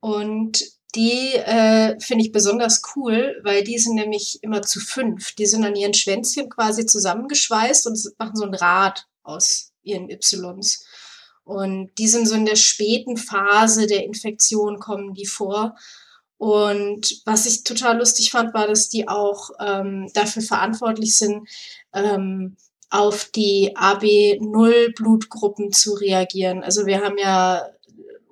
[0.00, 0.64] und
[0.94, 5.34] die äh, finde ich besonders cool, weil die sind nämlich immer zu fünf.
[5.34, 10.84] Die sind an ihren Schwänzchen quasi zusammengeschweißt und machen so ein Rad aus ihren Ys.
[11.44, 15.76] Und die sind so in der späten Phase der Infektion kommen die vor.
[16.38, 21.48] Und was ich total lustig fand, war, dass die auch ähm, dafür verantwortlich sind,
[21.92, 22.56] ähm,
[22.90, 26.62] auf die AB0 Blutgruppen zu reagieren.
[26.62, 27.68] Also wir haben ja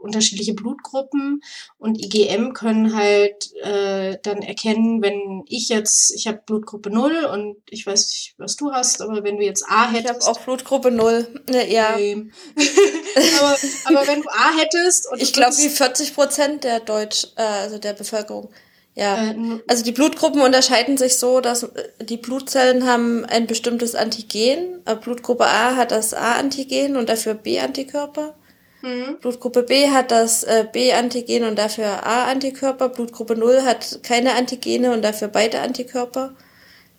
[0.06, 1.42] unterschiedliche Blutgruppen
[1.78, 7.56] und IgM können halt äh, dann erkennen, wenn ich jetzt, ich habe Blutgruppe 0 und
[7.68, 10.22] ich weiß nicht, was du hast, aber wenn du jetzt A hättest.
[10.22, 11.90] Ich habe auch Blutgruppe 0, ja.
[11.94, 17.42] aber, aber wenn du A hättest und Ich glaube, wie 40 Prozent der Deutsch, äh,
[17.42, 18.50] also der Bevölkerung
[18.96, 23.94] ja, äh, also die Blutgruppen unterscheiden sich so, dass äh, die Blutzellen haben ein bestimmtes
[23.94, 24.80] Antigen.
[24.86, 28.34] Äh, Blutgruppe A hat das A-Antigen und dafür B-Antikörper.
[28.80, 29.18] Mhm.
[29.20, 32.88] Blutgruppe B hat das B-Antigen und dafür A-Antikörper.
[32.88, 36.34] Blutgruppe 0 hat keine Antigene und dafür beide Antikörper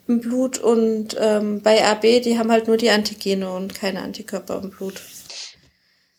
[0.08, 0.58] im Blut.
[0.58, 5.02] Und ähm, bei AB, die haben halt nur die Antigene und keine Antikörper im Blut.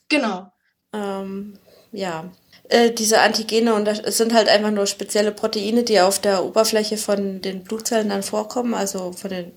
[0.08, 0.50] Genau.
[0.92, 1.58] Ähm,
[1.92, 2.30] ja.
[2.68, 6.98] Äh, diese Antigene und das sind halt einfach nur spezielle Proteine, die auf der Oberfläche
[6.98, 9.52] von den Blutzellen dann vorkommen, also von den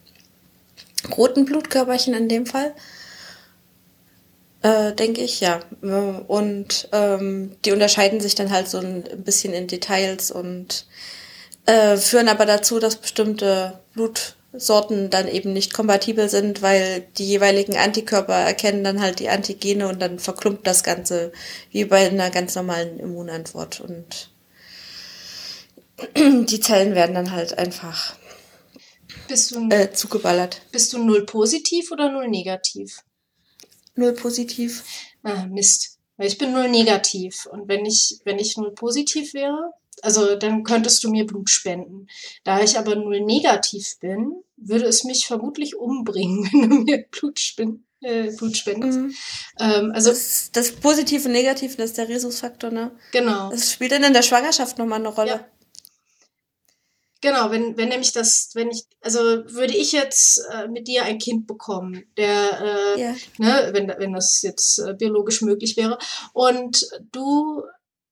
[1.18, 2.74] roten Blutkörperchen in dem Fall.
[4.62, 5.60] Äh, denke ich, ja.
[6.28, 10.86] Und ähm, die unterscheiden sich dann halt so ein bisschen in Details und
[11.66, 17.26] äh, führen aber dazu, dass bestimmte Blut Sorten dann eben nicht kompatibel sind, weil die
[17.26, 21.32] jeweiligen Antikörper erkennen dann halt die Antigene und dann verklumpt das Ganze
[21.70, 24.30] wie bei einer ganz normalen Immunantwort und
[26.16, 28.16] die Zellen werden dann halt einfach
[29.28, 30.62] bist du, äh, zugeballert.
[30.72, 33.04] Bist du null positiv oder null negativ?
[33.96, 34.84] Null positiv.
[35.24, 36.00] Ah, Mist.
[36.18, 37.46] Weil ich bin null negativ.
[37.46, 39.72] Und wenn ich, wenn ich null positiv wäre,
[40.02, 42.08] also dann könntest du mir Blut spenden.
[42.44, 47.40] Da ich aber null negativ bin, würde es mich vermutlich umbringen, wenn du mir Blut,
[47.40, 49.00] spend, äh, Blut spendest.
[49.00, 49.16] Mhm.
[49.60, 52.92] Ähm, also das, das Positive und Negative, das ist der Rhesusfaktor, ne?
[53.12, 53.50] Genau.
[53.50, 55.30] Das spielt dann in der Schwangerschaft nochmal eine Rolle.
[55.30, 55.48] Ja.
[57.22, 61.20] Genau, wenn, wenn nämlich das, wenn ich, also würde ich jetzt äh, mit dir ein
[61.20, 63.16] Kind bekommen, der, äh, ja.
[63.38, 66.00] ne, wenn, wenn das jetzt äh, biologisch möglich wäre,
[66.34, 67.62] und du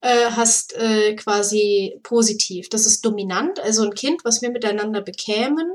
[0.00, 2.68] äh, hast äh, quasi positiv.
[2.68, 5.68] Das ist dominant, also ein Kind, was wir miteinander bekämen,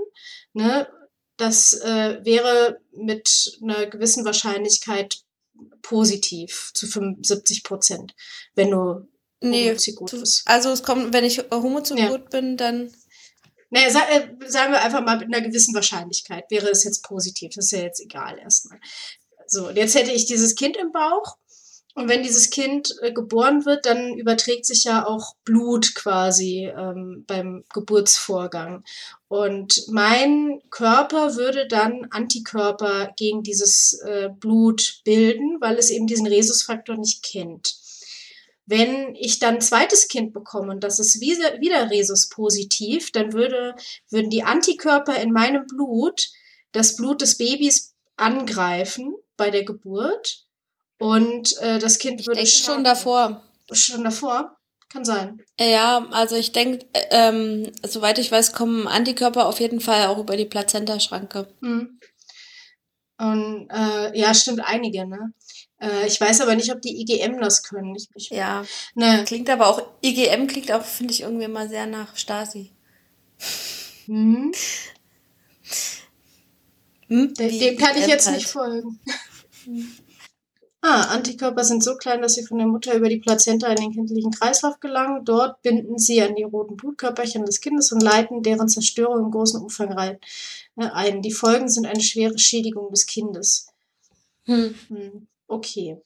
[0.53, 0.87] ne,
[1.37, 5.17] das äh, wäre mit einer gewissen Wahrscheinlichkeit
[5.81, 8.15] positiv zu 75 Prozent,
[8.55, 9.07] wenn du
[9.41, 10.43] nee, homozygot bist.
[10.45, 12.17] Also es kommt, wenn ich homozygot ja.
[12.29, 12.91] bin, dann
[13.69, 17.53] naja, äh, sagen wir einfach mal mit einer gewissen Wahrscheinlichkeit wäre es jetzt positiv.
[17.55, 18.79] Das ist ja jetzt egal erstmal.
[19.47, 21.37] So, jetzt hätte ich dieses Kind im Bauch
[21.95, 27.23] und wenn dieses Kind äh, geboren wird, dann überträgt sich ja auch Blut quasi ähm,
[27.25, 28.83] beim Geburtsvorgang.
[29.29, 36.27] Und mein Körper würde dann Antikörper gegen dieses äh, Blut bilden, weil es eben diesen
[36.27, 37.75] Rhesusfaktor nicht kennt.
[38.65, 43.31] Wenn ich dann ein zweites Kind bekomme und das ist wieder, wieder Rhesus positiv, dann
[43.31, 43.73] würde,
[44.09, 46.27] würden die Antikörper in meinem Blut
[46.73, 50.44] das Blut des Babys angreifen bei der Geburt
[50.99, 53.43] und äh, das Kind ich würde schon davor.
[53.71, 54.57] Schon davor?
[54.89, 55.41] Kann sein.
[55.59, 60.37] Ja, also ich denke, ähm, soweit ich weiß, kommen Antikörper auf jeden Fall auch über
[60.37, 61.47] die Plazentaschranke.
[61.61, 61.99] Hm.
[63.17, 65.33] Und äh, ja, stimmt einige, ne?
[65.81, 67.95] Äh, ich weiß aber nicht, ob die IgM das können.
[67.95, 68.63] Ich, ich, ja.
[68.93, 69.23] Ne.
[69.25, 72.71] Klingt aber auch, IgM klingt auch, finde ich, irgendwie mal sehr nach Stasi.
[74.05, 74.51] Hm.
[77.07, 77.33] Hm?
[77.33, 78.37] Dem, dem kann ich jetzt halt.
[78.37, 78.99] nicht folgen.
[79.65, 79.97] Hm.
[80.87, 83.91] Ah, Antikörper sind so klein, dass sie von der Mutter über die Plazenta in den
[83.91, 85.25] kindlichen Kreislauf gelangen.
[85.25, 89.59] Dort binden sie an die roten Blutkörperchen des Kindes und leiten deren Zerstörung im großen
[89.59, 90.19] Umfang rein,
[90.75, 91.23] äh, ein.
[91.23, 93.65] Die Folgen sind eine schwere Schädigung des Kindes.
[94.43, 94.75] Hm.
[94.89, 95.27] Hm.
[95.47, 95.97] Okay.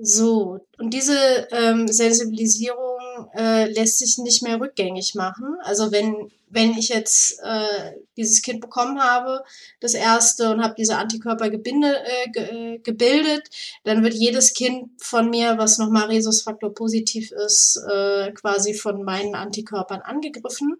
[0.00, 5.56] So, und diese ähm, Sensibilisierung äh, lässt sich nicht mehr rückgängig machen.
[5.64, 9.42] Also wenn, wenn ich jetzt äh, dieses Kind bekommen habe,
[9.80, 13.48] das erste, und habe diese Antikörper gebinde, äh, ge, äh, gebildet,
[13.82, 19.34] dann wird jedes Kind von mir, was nochmal Rhesusfaktor positiv ist, äh, quasi von meinen
[19.34, 20.76] Antikörpern angegriffen.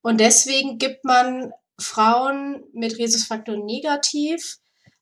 [0.00, 4.58] Und deswegen gibt man Frauen mit Rhesusfaktor negativ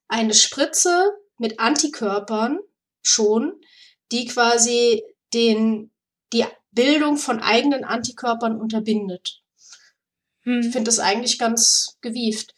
[0.08, 2.58] eine Spritze mit Antikörpern
[3.06, 3.60] schon,
[4.12, 5.02] die quasi
[5.32, 5.90] den,
[6.32, 9.42] die Bildung von eigenen Antikörpern unterbindet.
[10.42, 10.60] Hm.
[10.60, 12.54] Ich finde das eigentlich ganz gewieft.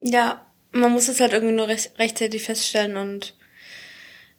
[0.00, 3.34] Ja, man muss es halt irgendwie nur recht, rechtzeitig feststellen und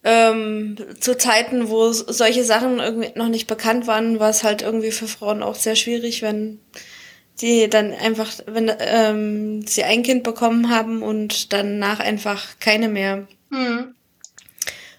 [0.03, 4.91] ähm, zu Zeiten, wo solche Sachen irgendwie noch nicht bekannt waren, war es halt irgendwie
[4.91, 6.59] für Frauen auch sehr schwierig, wenn
[7.35, 13.27] sie dann einfach, wenn ähm, sie ein Kind bekommen haben und danach einfach keine mehr.
[13.49, 13.95] Hm.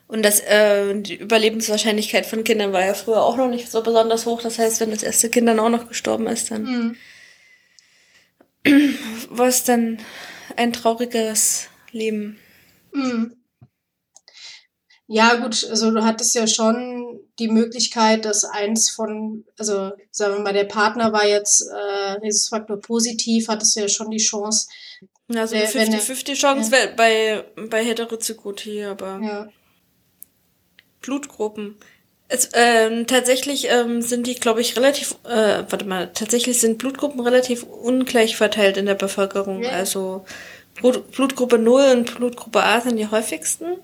[0.06, 4.26] Und das, äh, die Überlebenswahrscheinlichkeit von Kindern war ja früher auch noch nicht so besonders
[4.26, 4.42] hoch.
[4.42, 6.96] Das heißt, wenn das erste Kind dann auch noch gestorben ist, dann mhm.
[9.30, 9.98] war es dann
[10.56, 12.38] ein trauriges Leben.
[12.92, 13.36] Mhm.
[15.06, 20.40] Ja, gut, also du hattest ja schon die Möglichkeit, dass eins von, also sagen wir
[20.40, 24.68] mal, der Partner war jetzt äh, Rhesusfaktor positiv, hattest du ja schon die Chance.
[25.28, 26.86] Ja, so eine 50-50 Chance ja.
[26.96, 29.20] bei, bei Heterozygotie, aber.
[29.22, 29.48] Ja.
[31.04, 31.76] Blutgruppen.
[32.28, 37.20] Es, ähm, tatsächlich ähm, sind die, glaube ich, relativ, äh, warte mal, tatsächlich sind Blutgruppen
[37.20, 39.62] relativ ungleich verteilt in der Bevölkerung.
[39.62, 39.70] Ja.
[39.70, 40.24] Also
[40.74, 43.76] Blut, Blutgruppe 0 und Blutgruppe A sind die häufigsten.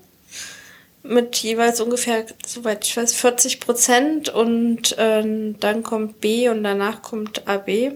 [1.03, 7.01] Mit jeweils ungefähr, soweit ich weiß, 40 Prozent und ähm, dann kommt B und danach
[7.01, 7.93] kommt AB.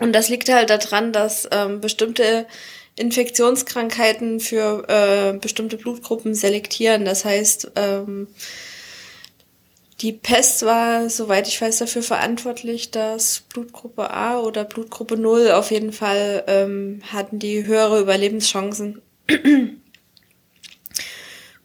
[0.00, 2.46] Und das liegt halt daran, dass ähm, bestimmte
[2.96, 7.04] Infektionskrankheiten für äh, bestimmte Blutgruppen selektieren.
[7.04, 8.28] Das heißt, ähm,
[10.00, 15.70] die Pest war, soweit ich weiß, dafür verantwortlich, dass Blutgruppe A oder Blutgruppe 0 auf
[15.70, 19.02] jeden Fall ähm, hatten die höhere Überlebenschancen.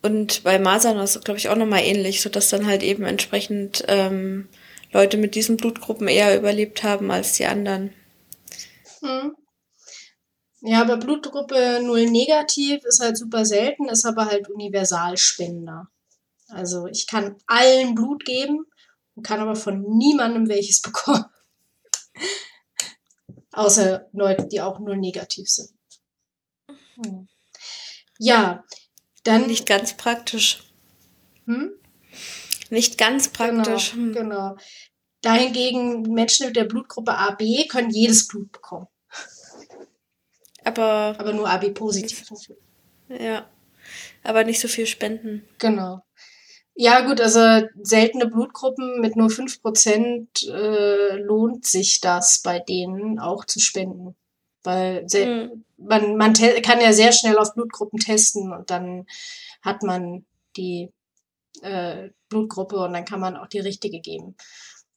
[0.01, 3.83] Und bei Masern war es, glaube ich, auch nochmal ähnlich, sodass dann halt eben entsprechend
[3.87, 4.47] ähm,
[4.91, 7.91] Leute mit diesen Blutgruppen eher überlebt haben als die anderen.
[9.01, 9.35] Hm.
[10.61, 15.87] Ja, aber Blutgruppe 0 negativ ist halt super selten, ist aber halt Universalspender.
[16.49, 18.65] Also ich kann allen Blut geben
[19.15, 21.25] und kann aber von niemandem welches bekommen.
[23.51, 25.71] Außer Leute, die auch nur negativ sind.
[26.95, 27.27] Hm.
[28.17, 28.63] Ja,
[29.23, 29.47] dann.
[29.47, 30.63] Nicht ganz praktisch.
[31.45, 31.71] Hm?
[32.69, 33.93] Nicht ganz praktisch.
[33.93, 34.57] Genau, genau.
[35.21, 38.87] Dahingegen Menschen mit der Blutgruppe AB können jedes Blut bekommen.
[40.63, 41.15] Aber.
[41.17, 42.23] Aber nur AB positiv.
[43.07, 43.49] Ja.
[44.23, 45.47] Aber nicht so viel spenden.
[45.57, 46.01] Genau.
[46.75, 53.43] Ja, gut, also seltene Blutgruppen mit nur 5% äh, lohnt sich das bei denen auch
[53.43, 54.15] zu spenden.
[54.63, 55.65] Weil mhm.
[55.77, 59.07] man, man kann ja sehr schnell auf Blutgruppen testen und dann
[59.61, 60.91] hat man die
[61.61, 64.35] äh, Blutgruppe und dann kann man auch die richtige geben.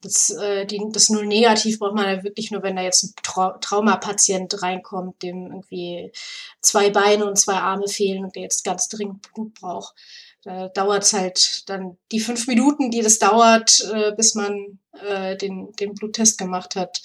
[0.03, 3.15] Das, äh, die, das Null negativ braucht man ja wirklich nur, wenn da jetzt ein
[3.23, 6.13] Trau Traumapatient reinkommt, dem irgendwie
[6.61, 9.95] zwei Beine und zwei Arme fehlen und der jetzt ganz dringend Blut braucht.
[10.43, 15.37] Da dauert es halt dann die fünf Minuten, die das dauert, äh, bis man äh,
[15.37, 17.01] den, den Bluttest gemacht hat,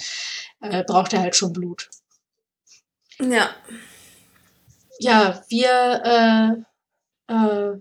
[0.62, 1.90] äh, braucht er halt schon Blut.
[3.20, 3.50] Ja.
[5.00, 6.66] Ja, wir
[7.30, 7.78] äh, äh,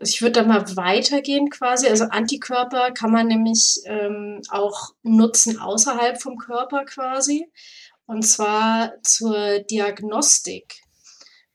[0.00, 1.88] ich würde da mal weitergehen quasi.
[1.88, 7.50] Also Antikörper kann man nämlich ähm, auch nutzen außerhalb vom Körper quasi.
[8.06, 10.82] Und zwar zur Diagnostik.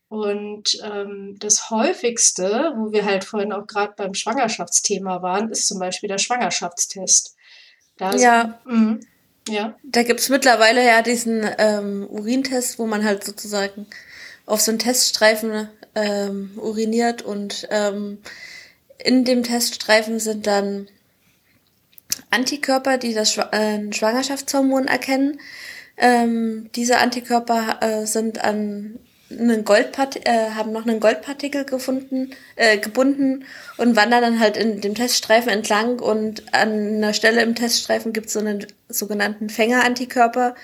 [0.08, 5.80] Und ähm, das häufigste, wo wir halt vorhin auch gerade beim Schwangerschaftsthema waren, ist zum
[5.80, 7.36] Beispiel der Schwangerschaftstest.
[7.98, 8.60] Da ja.
[8.66, 9.00] Mh,
[9.50, 9.76] ja.
[9.84, 13.88] Da gibt's mittlerweile ja diesen ähm, Urintest, wo man halt sozusagen
[14.46, 18.20] auf so einen Teststreifen ähm, uriniert und ähm,
[18.98, 20.88] in dem Teststreifen sind dann
[22.30, 25.40] Antikörper, die das äh, Schwangerschaftshormon erkennen.
[25.98, 29.00] Ähm, diese Antikörper äh, sind an
[29.32, 33.46] einen Goldpart äh, haben noch einen Goldpartikel gefunden, äh, gebunden
[33.78, 38.28] und wandern dann halt in dem Teststreifen entlang und an einer Stelle im Teststreifen gibt
[38.28, 40.56] es so einen sogenannten Fängerantikörper,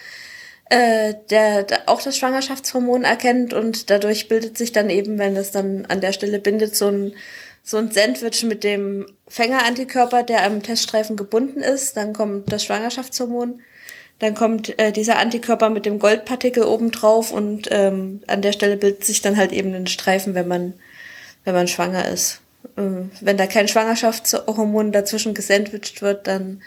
[0.72, 5.52] äh, der, der auch das Schwangerschaftshormon erkennt und dadurch bildet sich dann eben, wenn es
[5.52, 7.14] dann an der Stelle bindet, so ein,
[7.62, 11.98] so ein Sandwich mit dem Fängerantikörper, der am Teststreifen gebunden ist.
[11.98, 13.60] Dann kommt das Schwangerschaftshormon.
[14.20, 18.78] Dann kommt äh, dieser Antikörper mit dem Goldpartikel oben drauf und ähm, an der Stelle
[18.78, 20.74] bildet sich dann halt eben ein Streifen, wenn man
[21.44, 22.40] wenn man schwanger ist.
[22.78, 26.62] Ähm, wenn da kein Schwangerschaftshormon dazwischen gesandwiched wird, dann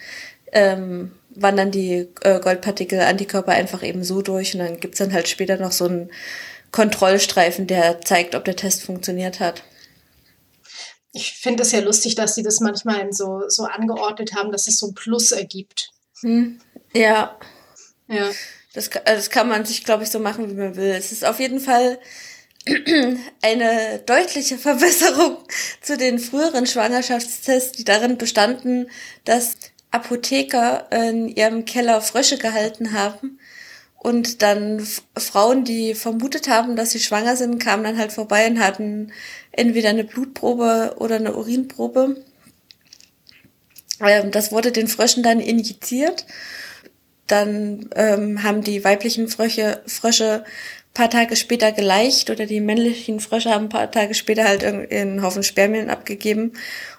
[0.53, 5.57] ähm, wandern die äh, Goldpartikel-Antikörper einfach eben so durch und dann gibt's dann halt später
[5.57, 6.11] noch so einen
[6.73, 9.63] Kontrollstreifen, der zeigt, ob der Test funktioniert hat.
[11.13, 14.79] Ich finde es ja lustig, dass sie das manchmal so, so angeordnet haben, dass es
[14.79, 15.91] so ein Plus ergibt.
[16.21, 16.61] Hm.
[16.93, 17.39] Ja.
[18.09, 18.31] Ja.
[18.73, 20.91] Das, das kann man sich, glaube ich, so machen, wie man will.
[20.91, 22.01] Es ist auf jeden Fall
[23.43, 25.39] eine deutliche Verbesserung
[25.81, 28.91] zu den früheren Schwangerschaftstests, die darin bestanden,
[29.25, 29.55] dass
[29.95, 33.39] Apotheker in ihrem Keller Frösche gehalten haben
[33.97, 34.87] und dann
[35.17, 39.13] Frauen, die vermutet haben, dass sie schwanger sind, kamen dann halt vorbei und hatten
[39.53, 42.23] entweder eine Blutprobe oder eine Urinprobe.
[44.01, 46.27] Ähm, das wurde den Fröschen dann injiziert.
[47.29, 50.45] Dann ähm, haben die weiblichen Frösche, Frösche
[50.95, 55.23] paar Tage später geleicht oder die männlichen Frösche haben ein paar Tage später halt einen
[55.23, 56.53] Haufen Spermien abgegeben.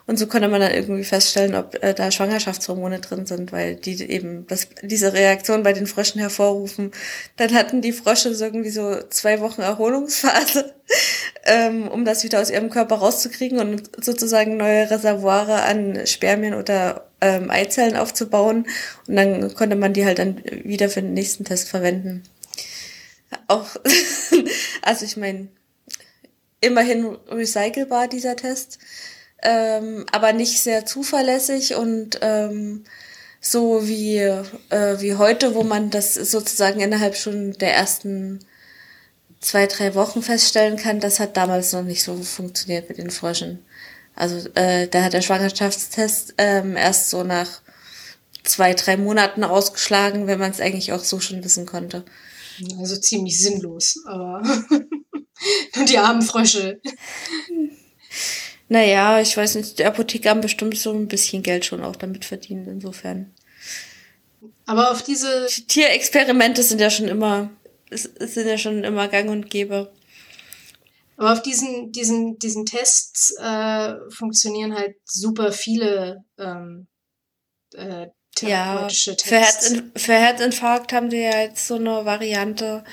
[0.08, 4.01] Und so konnte man dann irgendwie feststellen, ob äh, da Schwangerschaftshormone drin sind, weil die
[4.10, 6.91] eben das, diese Reaktion bei den Fröschen hervorrufen.
[7.38, 10.74] Dann hatten die Frösche so irgendwie so zwei Wochen Erholungsphase,
[11.45, 17.08] ähm, um das wieder aus ihrem Körper rauszukriegen und sozusagen neue Reservoire an Spermien oder
[17.22, 18.68] ähm, Eizellen aufzubauen.
[19.08, 22.24] Und dann konnte man die halt dann wieder für den nächsten Test verwenden
[23.47, 23.76] auch,
[24.82, 25.47] also ich meine,
[26.62, 28.80] immerhin recycelbar dieser Test,
[29.46, 32.84] ähm, aber nicht sehr zuverlässig und ähm,
[33.39, 38.39] so wie, äh, wie heute, wo man das sozusagen innerhalb schon der ersten
[39.39, 43.64] zwei, drei Wochen feststellen kann, das hat damals noch nicht so funktioniert mit den Fröschen.
[44.16, 47.62] Also äh, da hat der Schwangerschaftstest ähm, erst so nach
[48.43, 52.04] zwei, drei Monaten ausgeschlagen, wenn man es eigentlich auch so schon wissen konnte.
[52.80, 54.41] Also ziemlich sinnlos, aber
[55.88, 56.80] die armen Frösche.
[58.68, 62.26] Naja, ich weiß nicht, die Apotheker haben bestimmt so ein bisschen Geld schon auch damit
[62.26, 63.32] verdient, insofern.
[64.66, 65.47] Aber auf diese.
[65.68, 67.51] Tierexperimente sind ja schon immer,
[67.91, 69.91] sind ja schon immer gang und gäbe.
[71.18, 76.88] Aber auf diesen, diesen, diesen Tests äh, funktionieren halt super viele ähm,
[77.74, 79.30] äh, therapeutische ja, Tests.
[79.30, 82.84] Für, Herzinf für Herzinfarkt haben die ja jetzt so eine Variante.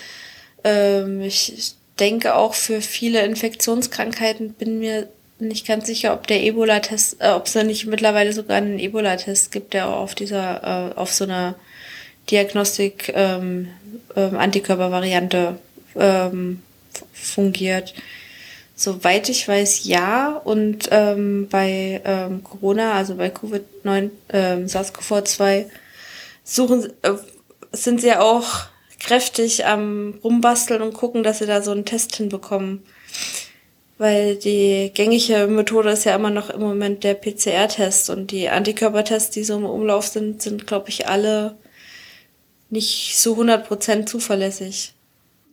[0.62, 5.08] Ähm, ich denke auch für viele Infektionskrankheiten bin mir
[5.49, 9.53] nicht ganz sicher, ob der Ebola-Test, äh, ob es da nicht mittlerweile sogar einen Ebola-Test
[9.53, 11.55] gibt, der auf dieser, äh, auf so einer
[12.30, 13.68] Diagnostik ähm,
[14.16, 15.59] ähm, Antikörpervariante
[15.97, 16.62] ähm,
[17.12, 17.95] fungiert.
[18.74, 20.40] Soweit ich weiß, ja.
[20.45, 25.66] Und ähm, bei ähm, Corona, also bei Covid-9, ähm, SARS-CoV-2,
[26.45, 27.12] suchen, äh,
[27.72, 28.66] sind sie ja auch
[28.99, 32.82] kräftig am Rumbasteln und gucken, dass sie da so einen Test hinbekommen.
[33.99, 39.30] Weil die gängige Methode ist ja immer noch im Moment der PCR-Test und die Antikörpertests,
[39.30, 41.57] die so im Umlauf sind, sind, glaube ich, alle
[42.70, 44.95] nicht so 100% zuverlässig.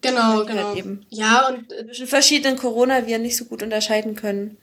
[0.01, 0.73] Genau, halt genau.
[0.73, 4.57] Halt ja, und äh, zwischen verschiedenen Coronaviren nicht so gut unterscheiden können.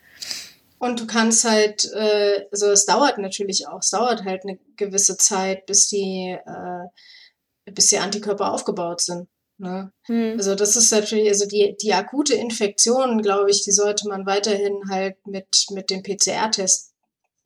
[0.78, 5.16] Und du kannst halt, äh, also es dauert natürlich auch, es dauert halt eine gewisse
[5.16, 9.28] Zeit, bis die, äh, bis die Antikörper aufgebaut sind.
[9.58, 9.92] Ne?
[10.02, 10.34] Hm.
[10.36, 14.90] Also das ist natürlich, also die, die akute Infektion, glaube ich, die sollte man weiterhin
[14.90, 16.92] halt mit, mit dem PCR-Test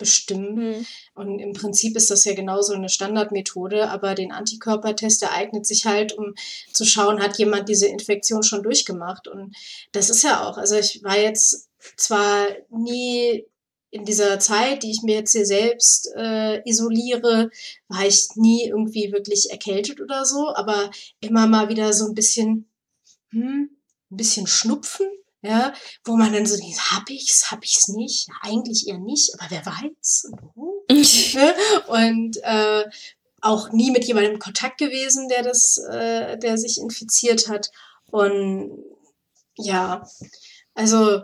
[0.00, 0.54] bestimmen.
[0.54, 0.86] Mhm.
[1.14, 5.86] Und im Prinzip ist das ja genauso eine Standardmethode, aber den Antikörpertest, der eignet sich
[5.86, 6.34] halt, um
[6.72, 9.28] zu schauen, hat jemand diese Infektion schon durchgemacht.
[9.28, 9.54] Und
[9.92, 13.44] das ist ja auch, also ich war jetzt zwar nie
[13.90, 17.50] in dieser Zeit, die ich mir jetzt hier selbst äh, isoliere,
[17.88, 22.68] war ich nie irgendwie wirklich erkältet oder so, aber immer mal wieder so ein bisschen,
[23.30, 23.70] hm,
[24.10, 25.08] ein bisschen Schnupfen
[25.42, 25.72] ja,
[26.04, 28.28] wo man dann so denkt, hab ich's, hab ich's nicht?
[28.28, 30.32] Ja, eigentlich eher nicht, aber wer weiß.
[30.54, 31.54] Ne?
[31.86, 32.84] und äh,
[33.40, 37.70] auch nie mit jemandem in Kontakt gewesen, der das, äh, der sich infiziert hat.
[38.10, 38.84] Und
[39.56, 40.06] ja,
[40.74, 41.22] also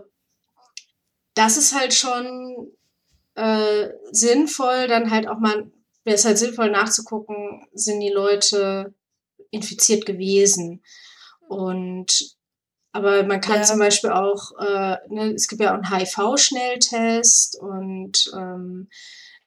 [1.36, 2.72] das ist halt schon
[3.36, 5.70] äh, sinnvoll, dann halt auch mal,
[6.02, 8.94] wäre es halt sinnvoll nachzugucken, sind die Leute
[9.50, 10.82] infiziert gewesen.
[11.48, 12.36] Und
[12.92, 13.62] aber man kann ja.
[13.64, 18.88] zum Beispiel auch, äh, ne, es gibt ja auch einen HIV-Schnelltest und ähm,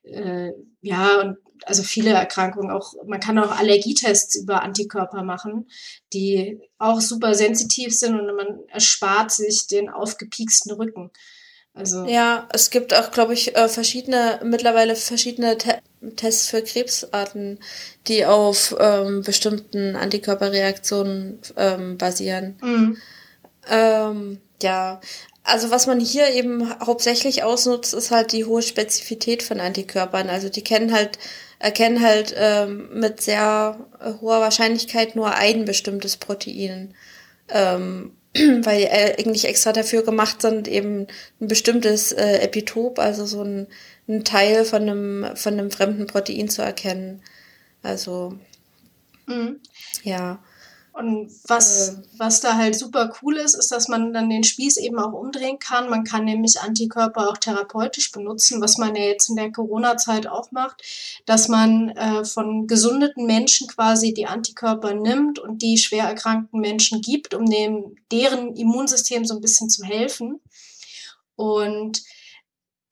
[0.03, 5.67] äh, ja, und also viele Erkrankungen auch, man kann auch Allergietests über Antikörper machen,
[6.13, 11.09] die auch super sensitiv sind und man erspart sich den aufgepieksten Rücken.
[11.79, 15.79] Also ja, es gibt auch, glaube ich, äh, verschiedene, mittlerweile verschiedene Te
[16.15, 17.59] Tests für Krebsarten,
[18.07, 22.57] die auf ähm, bestimmten Antikörperreaktionen ähm, basieren.
[22.61, 22.97] Mhm.
[23.69, 25.01] Ähm, ja,
[25.43, 30.29] also was man hier eben hauptsächlich ausnutzt, ist halt die hohe Spezifität von Antikörpern.
[30.29, 31.19] Also die kennen halt,
[31.59, 36.93] erkennen halt ähm, mit sehr äh, hoher Wahrscheinlichkeit nur ein bestimmtes Protein.
[37.49, 38.13] Ähm,
[38.63, 41.07] weil die eigentlich extra dafür gemacht sind, eben
[41.41, 43.67] ein bestimmtes äh, Epitop, also so ein,
[44.07, 47.21] ein Teil von einem, von einem fremden Protein zu erkennen.
[47.83, 48.37] Also,
[49.27, 49.59] Mhm.
[50.03, 50.39] ja.
[50.99, 52.01] Und was, Äh.
[52.17, 55.57] was da halt super cool ist, ist, dass man dann den Spieß eben auch umdrehen
[55.57, 55.89] kann.
[55.89, 60.51] Man kann nämlich Antikörper auch therapeutisch benutzen, was man ja jetzt in der Corona-Zeit auch
[60.51, 60.83] macht,
[61.25, 66.99] dass man äh, von gesundeten Menschen quasi die Antikörper nimmt und die schwer erkrankten Menschen
[66.99, 70.41] gibt, um dem, deren Immunsystem so ein bisschen zu helfen.
[71.37, 72.03] Und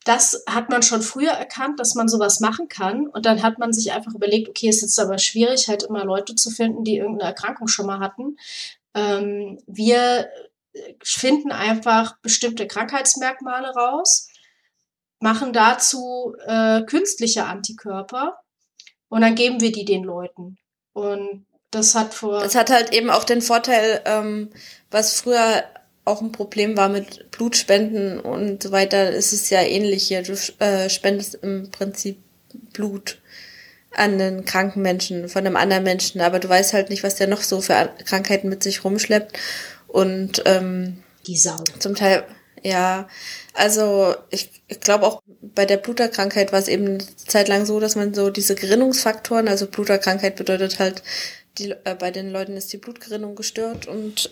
[0.08, 3.08] das hat man schon früher erkannt, dass man sowas machen kann.
[3.08, 6.06] Und dann hat man sich einfach überlegt, okay, es ist jetzt aber schwierig, halt immer
[6.06, 8.38] Leute zu finden, die irgendeine Erkrankung schon mal hatten.
[8.94, 10.30] Ähm, wir
[10.74, 14.30] äh, finden einfach bestimmte Krankheitsmerkmale raus,
[15.20, 18.40] machen dazu äh, künstliche Antikörper
[19.10, 20.58] und dann geben wir die den Leuten.
[20.94, 22.40] Und das hat vor.
[22.42, 24.52] Das hat halt eben auch den Vorteil, ähm,
[24.90, 25.64] was früher
[26.08, 30.24] auch ein Problem war mit Blutspenden und so weiter, ist es ja ähnlich hier.
[30.24, 32.18] Du äh, spendest im Prinzip
[32.74, 33.20] Blut
[33.92, 37.28] an einen kranken Menschen von einem anderen Menschen, aber du weißt halt nicht, was der
[37.28, 39.38] noch so für An- Krankheiten mit sich rumschleppt.
[39.88, 41.58] Und ähm, die Sau.
[41.80, 42.24] zum Teil,
[42.64, 43.08] ja,
[43.54, 47.80] also ich, ich glaube auch bei der Bluterkrankheit war es eben eine Zeit lang so,
[47.80, 51.04] dass man so diese Gerinnungsfaktoren, also Bluterkrankheit bedeutet halt,
[51.58, 54.32] die, äh, bei den Leuten ist die Blutgerinnung gestört und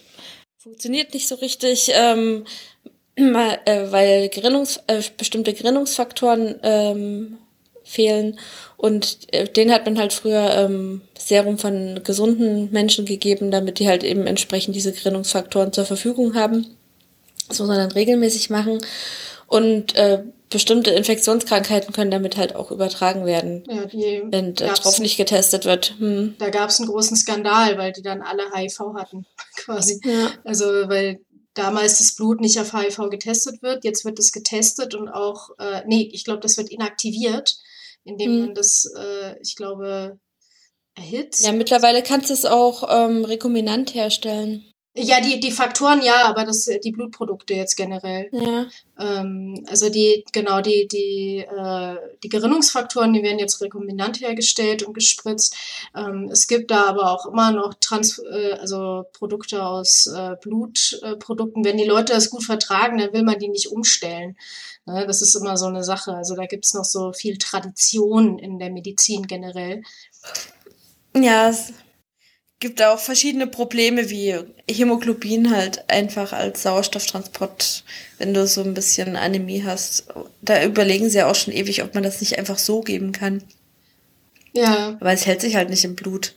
[0.66, 2.44] funktioniert nicht so richtig, ähm,
[3.16, 7.38] äh, weil Gerinnungs, äh, bestimmte Gerinnungsfaktoren ähm,
[7.84, 8.40] fehlen
[8.76, 13.88] und äh, den hat man halt früher ähm, Serum von gesunden Menschen gegeben, damit die
[13.88, 16.66] halt eben entsprechend diese Gerinnungsfaktoren zur Verfügung haben.
[17.48, 18.80] Das muss man dann regelmäßig machen
[19.46, 25.18] und äh, bestimmte Infektionskrankheiten können damit halt auch übertragen werden, Ja, die wenn darauf nicht
[25.18, 25.96] getestet wird.
[25.98, 26.36] Hm.
[26.38, 29.26] da gab es einen großen Skandal, weil die dann alle HIV hatten,
[29.58, 30.00] quasi.
[30.04, 30.32] Ja.
[30.44, 31.20] Also, weil
[31.56, 35.82] damals das Blut nicht auf HIV getestet wird, jetzt wird es getestet und auch, äh,
[35.88, 37.56] nee, ich glaube, das wird inaktiviert,
[38.04, 38.40] indem Mhm.
[38.42, 40.20] man das, äh, ich glaube,
[40.96, 41.46] erhitzt.
[41.46, 44.72] ja, mittlerweile kannst du es auch ähm, rekombinant herstellen.
[44.98, 48.30] Ja, die, die Faktoren ja, aber das, die Blutprodukte jetzt generell.
[48.32, 48.66] Ja.
[48.98, 54.94] Ähm, also die, genau, die, die, äh, die Gerinnungsfaktoren, die werden jetzt rekombinant hergestellt und
[54.94, 55.58] gespritzt.
[55.94, 61.66] Ähm, es gibt da aber auch immer noch Trans äh, also Produkte aus äh, Blutprodukten.
[61.66, 64.38] Wenn die Leute das gut vertragen, dann will man die nicht umstellen.
[64.86, 66.14] Ne, das ist immer so eine Sache.
[66.14, 69.84] Also da gibt's noch so viel Tradition in der Medizin generell.
[71.14, 71.74] Ja, es
[72.66, 74.36] gibt auch verschiedene Probleme wie
[74.68, 77.84] Hämoglobin halt einfach als Sauerstofftransport,
[78.18, 80.08] wenn du so ein bisschen Anämie hast.
[80.42, 83.44] Da überlegen sie ja auch schon ewig, ob man das nicht einfach so geben kann.
[84.54, 86.34] Ja, Aber es hält sich halt nicht im Blut.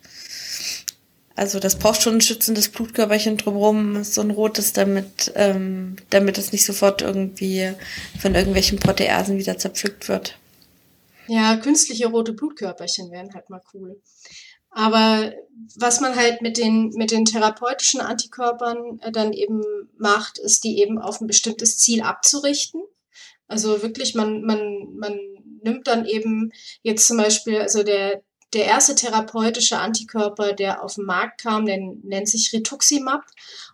[1.35, 6.53] Also das braucht schon ein schützendes Blutkörperchen drumherum, so ein rotes, damit, ähm, damit es
[6.53, 7.73] nicht sofort irgendwie
[8.21, 10.37] von irgendwelchen Proteasen wieder zerpflückt wird.
[11.27, 13.99] Ja, künstliche rote Blutkörperchen wären halt mal cool.
[14.71, 15.33] Aber
[15.77, 19.63] was man halt mit den, mit den therapeutischen Antikörpern äh, dann eben
[19.99, 22.83] macht, ist, die eben auf ein bestimmtes Ziel abzurichten.
[23.49, 25.19] Also wirklich, man, man, man
[25.63, 26.53] nimmt dann eben
[26.83, 31.79] jetzt zum Beispiel, also der, der erste therapeutische Antikörper, der auf den Markt kam, der
[32.03, 33.25] nennt sich Rituximab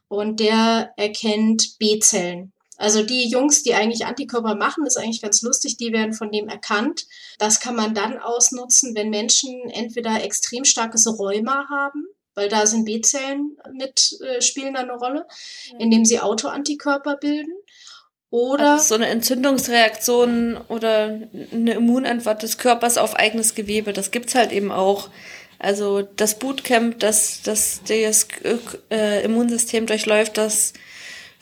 [0.09, 2.54] und der erkennt B-Zellen.
[2.77, 6.49] Also die Jungs, die eigentlich Antikörper machen, ist eigentlich ganz lustig, die werden von dem
[6.49, 7.07] erkannt.
[7.39, 12.85] Das kann man dann ausnutzen, wenn Menschen entweder extrem starkes Rheuma haben, weil da sind
[12.85, 15.27] B-Zellen mit, äh, spielen da eine Rolle,
[15.79, 17.53] indem sie Autoantikörper bilden.
[18.31, 21.21] Oder Also so eine Entzündungsreaktion oder
[21.53, 25.09] eine Immunantwort des Körpers auf eigenes Gewebe, das gibt's halt eben auch.
[25.61, 28.27] Also das Bootcamp, das, das das
[28.91, 30.73] äh, Immunsystem durchläuft, das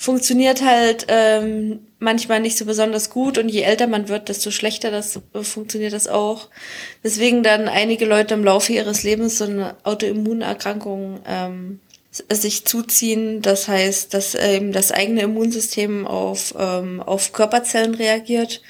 [0.02, 4.90] funktioniert halt ähm, manchmal nicht so besonders gut und je älter man wird, desto schlechter
[4.90, 6.48] das äh, funktioniert das auch.
[7.04, 11.80] Deswegen dann einige Leute im Laufe ihres Lebens so eine Autoimmunerkrankung ähm,
[12.10, 13.42] sich zuziehen.
[13.42, 18.60] Das heißt, dass eben das eigene Immunsystem auf, ähm, auf Körperzellen reagiert.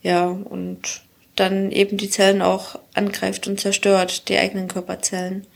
[0.00, 1.02] Ja, und
[1.36, 5.46] dann eben die Zellen auch angreift und zerstört, die eigenen Körperzellen.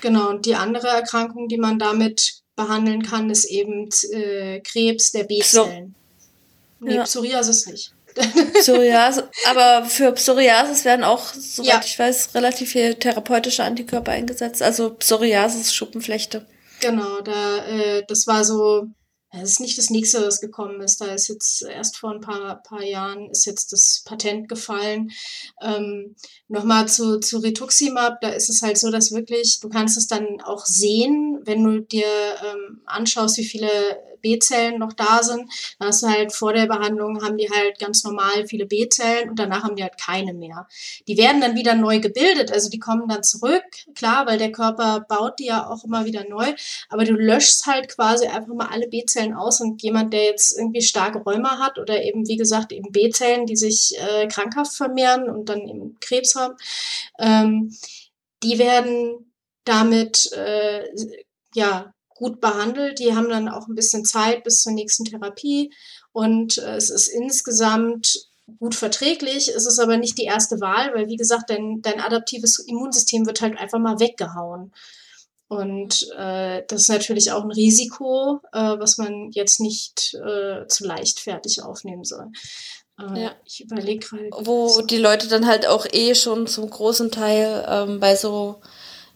[0.00, 5.24] Genau, und die andere Erkrankung, die man damit behandeln kann, ist eben äh, Krebs der
[5.24, 5.94] B-Zellen.
[6.80, 7.04] Nee, Ja.
[7.04, 7.92] Psoriasis nicht.
[8.60, 11.80] Psoriasis, aber für Psoriasis werden auch, soweit Ja.
[11.84, 14.62] ich weiß, relativ viele therapeutische Antikörper eingesetzt.
[14.62, 16.44] Also Psoriasis, Schuppenflechte.
[16.80, 18.86] Genau, da, äh, das war so,
[19.32, 21.00] das ist nicht das nächste, was gekommen ist.
[21.00, 25.10] Da ist jetzt erst vor ein paar, paar Jahren ist jetzt das Patent gefallen.
[25.62, 26.16] Ähm,
[26.48, 30.42] Nochmal zu, zu Rituximab, da ist es halt so, dass wirklich, du kannst es dann
[30.42, 33.70] auch sehen, wenn du dir ähm, anschaust, wie viele
[34.22, 35.50] B-Zellen noch da sind.
[35.78, 39.64] Dann hast halt vor der Behandlung haben die halt ganz normal viele B-Zellen und danach
[39.64, 40.66] haben die halt keine mehr.
[41.06, 43.64] Die werden dann wieder neu gebildet, also die kommen dann zurück,
[43.94, 46.54] klar, weil der Körper baut die ja auch immer wieder neu,
[46.88, 50.82] aber du löschst halt quasi einfach mal alle B-Zellen aus und jemand, der jetzt irgendwie
[50.82, 55.48] starke Rheuma hat oder eben, wie gesagt, eben B-Zellen, die sich äh, krankhaft vermehren und
[55.48, 56.54] dann eben Krebs haben,
[57.18, 57.76] ähm,
[58.42, 59.32] die werden
[59.64, 60.84] damit äh,
[61.54, 62.98] ja gut behandelt.
[62.98, 65.72] Die haben dann auch ein bisschen Zeit bis zur nächsten Therapie
[66.12, 69.48] und äh, es ist insgesamt gut verträglich.
[69.48, 73.40] Es ist aber nicht die erste Wahl, weil wie gesagt, dein, dein adaptives Immunsystem wird
[73.40, 74.72] halt einfach mal weggehauen.
[75.48, 80.86] Und äh, das ist natürlich auch ein Risiko, äh, was man jetzt nicht äh, zu
[80.86, 82.28] leichtfertig aufnehmen soll.
[82.98, 83.32] Äh, ja.
[83.44, 84.30] Ich überlege gerade.
[84.46, 88.60] Wo die Leute dann halt auch eh schon zum großen Teil ähm, bei so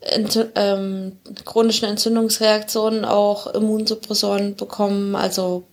[0.00, 5.16] Ent ähm, chronischen Entzündungsreaktionen auch Immunsuppressoren bekommen.
[5.16, 5.64] Also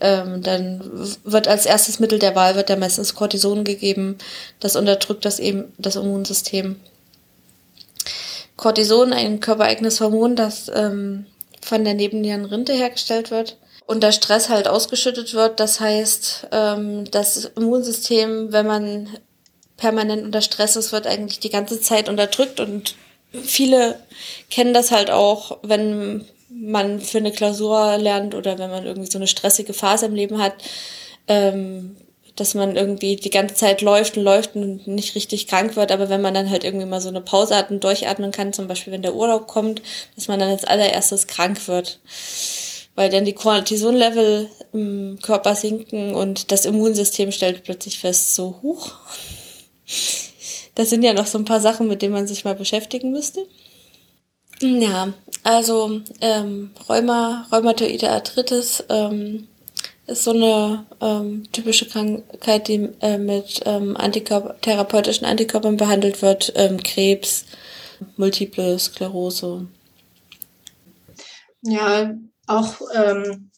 [0.00, 0.82] ähm, dann
[1.24, 4.18] wird als erstes Mittel der Wahl wird der meistens Cortison gegeben.
[4.60, 6.76] Das unterdrückt das eben das Immunsystem.
[8.56, 11.26] Cortison, ein körpereigenes Hormon, das ähm,
[11.60, 15.60] von der Nebennierenrinde hergestellt wird unter Stress halt ausgeschüttet wird.
[15.60, 19.08] Das heißt, ähm, das Immunsystem, wenn man
[19.76, 22.96] permanent unter Stress ist, wird eigentlich die ganze Zeit unterdrückt und
[23.44, 23.98] viele
[24.50, 29.18] kennen das halt auch, wenn man für eine Klausur lernt oder wenn man irgendwie so
[29.18, 30.54] eine stressige Phase im Leben hat,
[31.28, 31.96] ähm,
[32.36, 36.08] dass man irgendwie die ganze Zeit läuft und läuft und nicht richtig krank wird, aber
[36.08, 38.92] wenn man dann halt irgendwie mal so eine Pause hat und durchatmen kann, zum Beispiel
[38.92, 39.82] wenn der Urlaub kommt,
[40.14, 41.98] dass man dann als allererstes krank wird.
[42.94, 48.92] Weil dann die Cortisonlevel im Körper sinken und das Immunsystem stellt plötzlich fest, so hoch.
[50.76, 53.46] Das sind ja noch so ein paar Sachen, mit denen man sich mal beschäftigen müsste.
[54.60, 55.12] Ja,
[55.42, 59.48] also ähm, Rheuma, Rheumatoide Arthritis ähm,
[60.06, 66.52] ist so eine ähm, typische Krankheit, die äh, mit ähm, Antikörper, therapeutischen Antikörpern behandelt wird.
[66.56, 67.46] Ähm, Krebs,
[68.16, 69.66] Multiple Sklerose.
[71.62, 72.14] Ja,
[72.46, 73.50] auch ähm,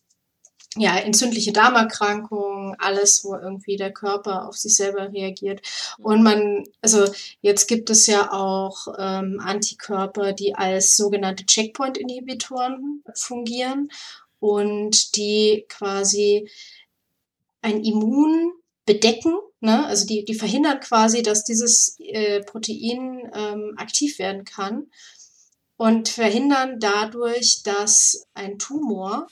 [0.78, 5.60] ja, entzündliche Darmerkrankungen, alles, wo irgendwie der Körper auf sich selber reagiert.
[5.98, 7.04] Und man, also
[7.40, 13.90] jetzt gibt es ja auch ähm, Antikörper, die als sogenannte Checkpoint-Inhibitoren fungieren
[14.40, 16.48] und die quasi
[17.62, 18.52] ein Immun
[18.86, 19.86] bedecken, ne?
[19.86, 24.86] also die, die verhindern quasi, dass dieses äh, Protein ähm, aktiv werden kann
[25.76, 29.26] und verhindern dadurch, dass ein Tumor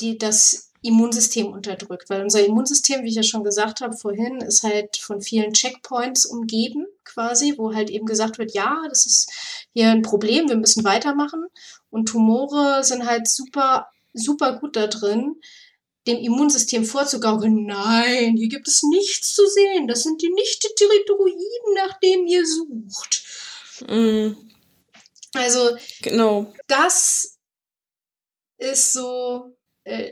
[0.00, 2.08] die das Immunsystem unterdrückt.
[2.10, 6.26] Weil unser Immunsystem, wie ich ja schon gesagt habe vorhin, ist halt von vielen Checkpoints
[6.26, 9.30] umgeben quasi, wo halt eben gesagt wird, ja, das ist
[9.72, 11.46] hier ein Problem, wir müssen weitermachen.
[11.90, 15.36] Und Tumore sind halt super, super gut da drin,
[16.06, 21.98] dem Immunsystem vorzugaukeln, nein, hier gibt es nichts zu sehen, das sind die Nicht-Territoiden, nach
[22.00, 23.24] denen ihr sucht.
[23.86, 24.32] Mm.
[25.34, 26.52] Also, genau.
[26.66, 27.38] das
[28.56, 29.57] ist so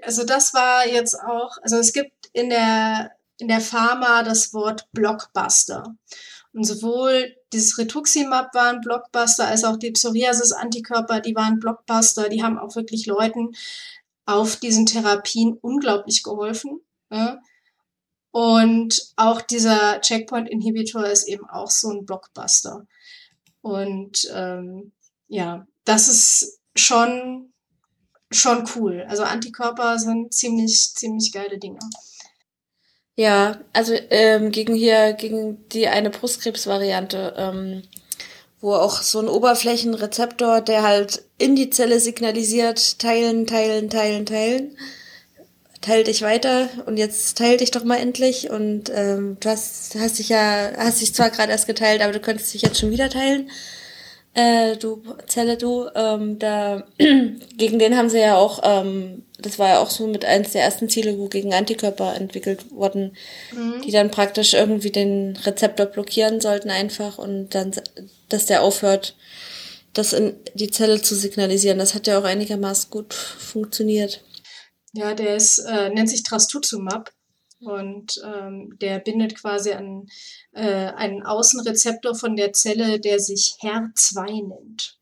[0.03, 4.89] also das war jetzt auch, also es gibt in der, in der Pharma das Wort
[4.93, 5.95] Blockbuster.
[6.53, 12.31] Und sowohl dieses Rituximab war ein Blockbuster, als auch die Psoriasis-Antikörper, die waren Blockbuster.
[12.31, 13.55] Die haben auch wirklich Leuten
[14.25, 16.81] auf diesen Therapien unglaublich geholfen.
[17.11, 17.41] Ja.
[18.31, 22.87] Und auch dieser Checkpoint-Inhibitor ist eben auch so ein Blockbuster.
[23.61, 24.93] Und ähm,
[25.29, 27.53] ja, das ist schon
[28.31, 29.05] schon cool.
[29.09, 31.79] Also Antikörper sind ziemlich, ziemlich geile Dinge.
[33.15, 37.83] Ja, also ähm, gegen hier, gegen die eine Brustkrebsvariante, ähm,
[38.61, 44.77] wo auch so ein Oberflächenrezeptor, der halt in die Zelle signalisiert, teilen, teilen, teilen, teilen,
[45.81, 50.19] teil dich weiter und jetzt teil dich doch mal endlich und ähm, du hast, hast
[50.19, 53.09] dich ja, hast dich zwar gerade erst geteilt, aber du könntest dich jetzt schon wieder
[53.09, 53.51] teilen
[54.37, 59.69] äh, du Zelle, du, ähm, da gegen den haben sie ja auch, ähm, das war
[59.69, 63.17] ja auch so mit eins der ersten Ziele, wo gegen Antikörper entwickelt wurden,
[63.53, 63.81] mhm.
[63.81, 67.73] die dann praktisch irgendwie den Rezeptor blockieren sollten einfach und dann,
[68.29, 69.17] dass der aufhört,
[69.95, 71.79] das in die Zelle zu signalisieren.
[71.79, 74.23] Das hat ja auch einigermaßen gut funktioniert.
[74.93, 77.11] Ja, der ist, äh, nennt sich Trastuzumab.
[77.61, 80.07] Und ähm, der bindet quasi an
[80.57, 84.99] äh, einen Außenrezeptor von der Zelle, der sich HER2 nennt.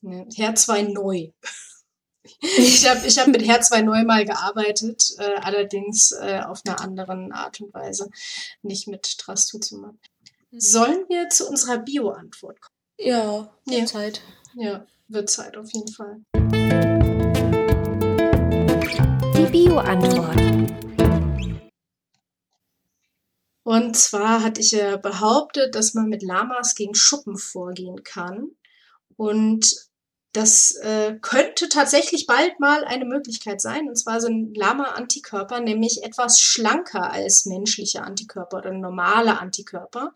[0.00, 0.28] Mhm.
[0.30, 1.28] HER2 neu.
[2.40, 7.60] Ich habe ich hab mit H2 mal gearbeitet, äh, allerdings äh, auf einer anderen Art
[7.60, 8.10] und Weise,
[8.62, 9.96] nicht mit Trastuzumab.
[10.52, 12.76] Sollen wir zu unserer Bio-Antwort kommen?
[12.98, 13.86] Ja, Ja.
[13.86, 14.22] Zeit.
[14.54, 16.20] Ja, wird Zeit auf jeden Fall.
[19.36, 20.91] Die Bio-Antwort.
[23.64, 28.50] Und zwar hatte ich ja behauptet, dass man mit Lamas gegen Schuppen vorgehen kann.
[29.16, 29.92] Und
[30.32, 33.88] das äh, könnte tatsächlich bald mal eine Möglichkeit sein.
[33.88, 40.14] Und zwar sind Lama-Antikörper nämlich etwas schlanker als menschliche Antikörper oder normale Antikörper.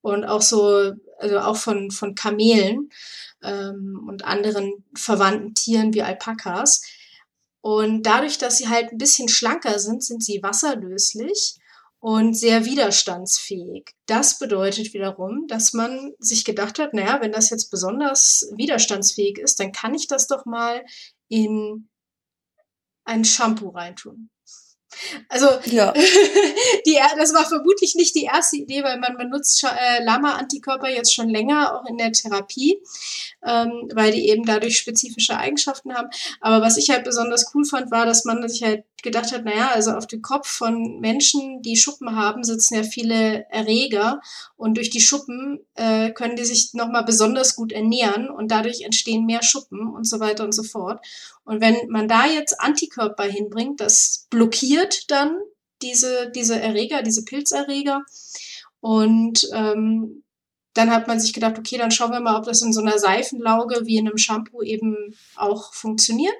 [0.00, 2.90] Und auch so, also auch von, von Kamelen
[3.42, 6.82] ähm, und anderen verwandten Tieren wie Alpakas.
[7.60, 11.54] Und dadurch, dass sie halt ein bisschen schlanker sind, sind sie wasserlöslich
[12.02, 13.94] und sehr widerstandsfähig.
[14.06, 19.60] Das bedeutet wiederum, dass man sich gedacht hat, naja, wenn das jetzt besonders widerstandsfähig ist,
[19.60, 20.84] dann kann ich das doch mal
[21.28, 21.88] in
[23.04, 24.30] ein Shampoo reintun.
[25.28, 25.92] Also Ja.
[26.86, 31.28] die, das war vermutlich nicht die erste Idee, weil man benutzt äh, Lama-Antikörper jetzt schon
[31.28, 32.78] länger, auch in der Therapie,
[33.44, 36.08] ähm, weil die eben dadurch spezifische Eigenschaften haben.
[36.40, 39.70] Aber was ich halt besonders cool fand, war, dass man sich halt gedacht hat, naja,
[39.74, 44.20] also auf dem Kopf von Menschen, die Schuppen haben, sitzen ja viele Erreger
[44.56, 49.26] und durch die Schuppen äh, können die sich nochmal besonders gut ernähren und dadurch entstehen
[49.26, 51.04] mehr Schuppen und so weiter und so fort.
[51.44, 55.38] Und wenn man da jetzt Antikörper hinbringt, das blockiert dann
[55.82, 58.04] diese, diese Erreger, diese Pilzerreger.
[58.80, 60.22] Und ähm,
[60.74, 62.98] dann hat man sich gedacht, okay, dann schauen wir mal, ob das in so einer
[62.98, 66.34] Seifenlauge wie in einem Shampoo eben auch funktioniert.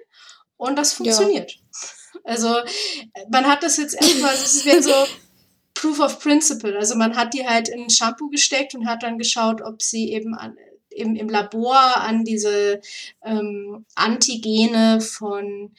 [0.56, 1.58] Und das funktioniert.
[2.24, 2.54] Also
[3.30, 4.94] man hat das jetzt erstmal, es wäre so
[5.74, 6.76] Proof of Principle.
[6.78, 10.12] Also man hat die halt in ein Shampoo gesteckt und hat dann geschaut, ob sie
[10.12, 10.56] eben an,
[10.96, 12.80] im, im Labor an diese
[13.22, 15.72] ähm, Antigene von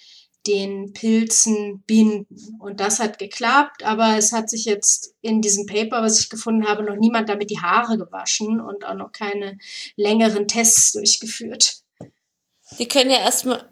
[0.48, 2.58] den Pilzen binden.
[2.60, 6.68] Und das hat geklappt, aber es hat sich jetzt in diesem Paper, was ich gefunden
[6.68, 9.58] habe, noch niemand damit die Haare gewaschen und auch noch keine
[9.96, 11.78] längeren Tests durchgeführt.
[12.78, 13.70] Die können ja erstmal,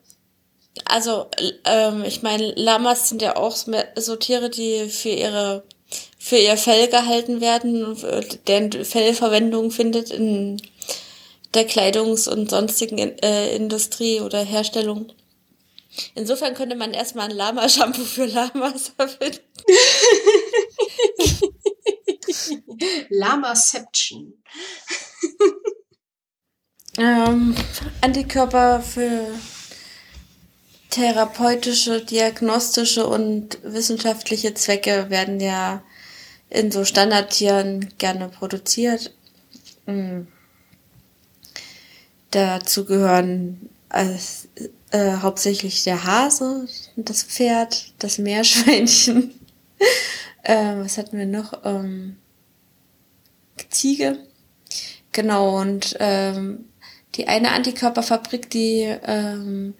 [0.85, 1.27] also
[1.65, 5.63] ähm, ich meine, Lamas sind ja auch so Tiere, die für ihre
[6.17, 7.97] für ihr Fell gehalten werden,
[8.47, 10.61] deren Fell Verwendung findet in
[11.53, 15.11] der Kleidungs- und sonstigen äh, Industrie oder Herstellung.
[16.15, 19.39] Insofern könnte man erstmal ein Lama-Shampoo für Lamas erfinden.
[23.09, 24.33] Lamaception.
[26.97, 27.55] Ähm,
[28.01, 29.27] Antikörper für
[30.89, 35.83] therapeutische, diagnostische und wissenschaftliche Zwecke werden ja
[36.49, 39.13] in so Standardtieren gerne produziert.
[39.85, 40.23] Mm.
[42.31, 44.47] Dazu gehören als,
[44.91, 49.33] äh, hauptsächlich der Hase, das Pferd, das Meerschweinchen.
[50.43, 51.53] äh, was hatten wir noch?
[51.63, 52.17] Ähm,
[53.69, 54.17] Ziege.
[55.11, 56.65] Genau, und ähm,
[57.15, 59.73] die eine Antikörperfabrik, die ähm,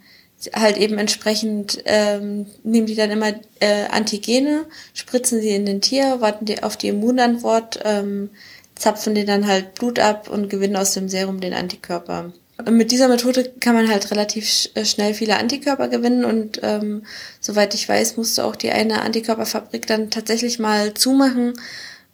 [0.53, 6.19] halt eben entsprechend ähm, nehmen die dann immer äh, Antigene, spritzen sie in den Tier,
[6.19, 8.32] warten die auf die Immunantwort, ähm,
[8.76, 12.34] zapfen die dann halt Blut ab und gewinnen aus dem Serum den Antikörper.
[12.69, 17.05] Mit dieser Methode kann man halt relativ äh, schnell viele Antikörper gewinnen und ähm,
[17.39, 21.53] soweit ich weiß, musste auch die eine Antikörperfabrik dann tatsächlich mal zumachen,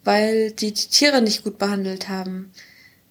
[0.04, 2.52] weil die die Tiere nicht gut behandelt haben.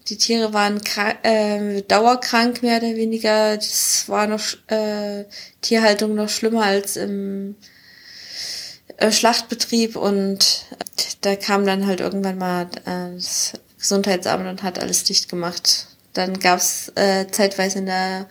[0.08, 0.82] Die Tiere waren
[1.24, 3.58] äh, dauerkrank, mehr oder weniger.
[3.58, 5.26] Das war noch äh,
[5.62, 7.56] Tierhaltung noch schlimmer als im
[8.98, 10.66] äh, Schlachtbetrieb und
[11.22, 15.88] da kam dann halt irgendwann mal äh, das Gesundheitsamt und hat alles dicht gemacht.
[16.18, 18.28] Dann gab's äh, zeitweise in der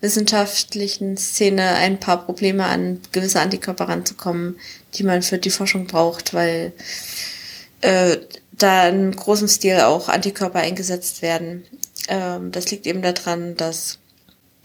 [0.00, 4.60] wissenschaftlichen Szene ein paar Probleme an gewisse Antikörper ranzukommen,
[4.94, 6.72] die man für die Forschung braucht, weil
[7.80, 8.18] äh,
[8.52, 11.64] da in großem Stil auch Antikörper eingesetzt werden.
[12.08, 13.98] Ähm, das liegt eben daran, dass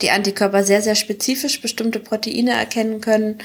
[0.01, 3.39] die Antikörper sehr, sehr spezifisch bestimmte Proteine erkennen können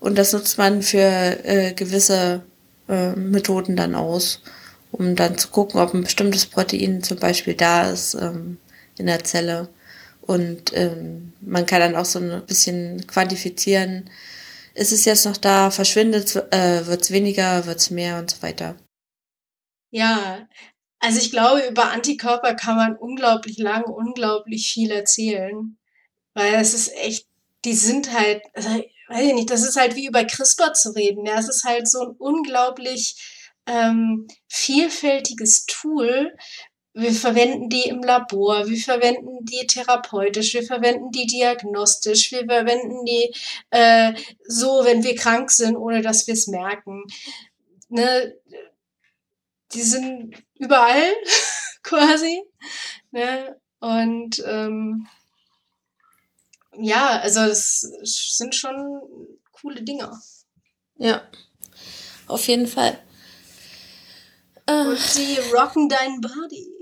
[0.00, 2.42] und das nutzt man für äh, gewisse
[2.88, 4.42] äh, Methoden dann aus,
[4.92, 8.58] um dann zu gucken, ob ein bestimmtes Protein zum Beispiel da ist ähm,
[8.98, 9.68] in der Zelle.
[10.20, 14.10] Und ähm, man kann dann auch so ein bisschen quantifizieren,
[14.74, 18.42] ist es jetzt noch da, verschwindet, äh, wird es weniger, wird es mehr und so
[18.42, 18.76] weiter.
[19.90, 20.46] Ja,
[21.00, 25.78] also ich glaube, über Antikörper kann man unglaublich lang, unglaublich viel erzählen.
[26.34, 27.26] Weil es ist echt,
[27.64, 28.68] die sind halt, also,
[29.08, 31.26] weiß ich nicht, das ist halt wie über CRISPR zu reden.
[31.26, 33.16] Ja, es ist halt so ein unglaublich
[33.66, 36.36] ähm, vielfältiges Tool,
[36.98, 43.04] wir verwenden die im Labor, wir verwenden die therapeutisch, wir verwenden die diagnostisch, wir verwenden
[43.04, 43.32] die
[43.70, 44.14] äh,
[44.44, 47.04] so, wenn wir krank sind, ohne dass wir es merken.
[47.88, 48.34] Ne?
[49.72, 51.12] Die sind überall
[51.84, 52.42] quasi.
[53.12, 53.60] Ne?
[53.78, 55.06] Und ähm,
[56.80, 60.20] ja, also das sind schon coole Dinger.
[60.96, 61.22] Ja,
[62.26, 62.98] auf jeden Fall.
[64.68, 66.77] Und sie rocken dein Body.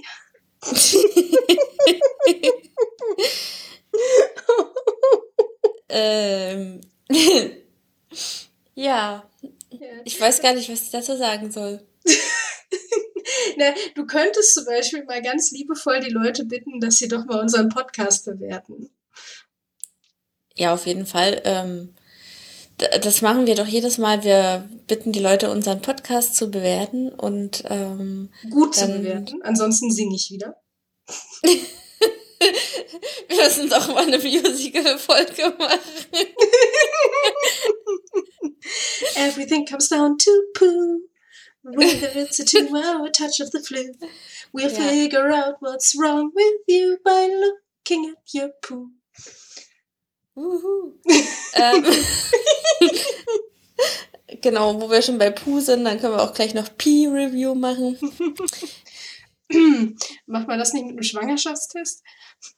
[5.89, 6.81] Ähm,
[8.75, 9.29] ja.
[10.05, 11.85] Ich weiß gar nicht, was ich dazu sagen soll.
[13.57, 17.41] Na, du könntest zum Beispiel mal ganz liebevoll die Leute bitten, dass sie doch mal
[17.41, 18.91] unseren Podcast bewerten.
[20.55, 21.43] Ja, auf jeden Fall.
[21.45, 21.95] Ähm,
[22.79, 24.25] das machen wir doch jedes Mal.
[24.25, 29.43] Wir bitten die Leute, unseren Podcast zu bewerten und ähm, gut zu bewerten.
[29.43, 30.61] Ansonsten singe ich wieder.
[31.43, 31.59] wir
[33.37, 35.81] müssen doch mal eine Musical-Folge machen.
[39.17, 41.01] Everything comes down to poo.
[41.63, 43.93] Whether it's a a touch of the flu,
[44.53, 44.89] we'll yeah.
[44.89, 48.91] figure out what's wrong with you by looking at your poo.
[51.55, 51.85] ähm,
[54.43, 57.97] genau, wo wir schon bei Poo sind, dann können wir auch gleich noch P-Review machen.
[60.27, 62.03] Macht man das nicht mit einem Schwangerschaftstest?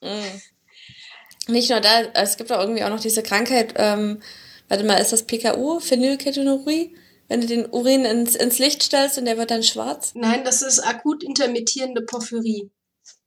[0.00, 1.52] Mm.
[1.52, 4.20] Nicht nur da, es gibt auch irgendwie auch noch diese Krankheit, ähm,
[4.68, 6.96] warte mal, ist das PKU, Phenylketonurie?
[7.28, 10.12] Wenn du den Urin ins, ins Licht stellst und der wird dann schwarz?
[10.14, 12.70] Nein, das ist akut intermittierende Porphyrie.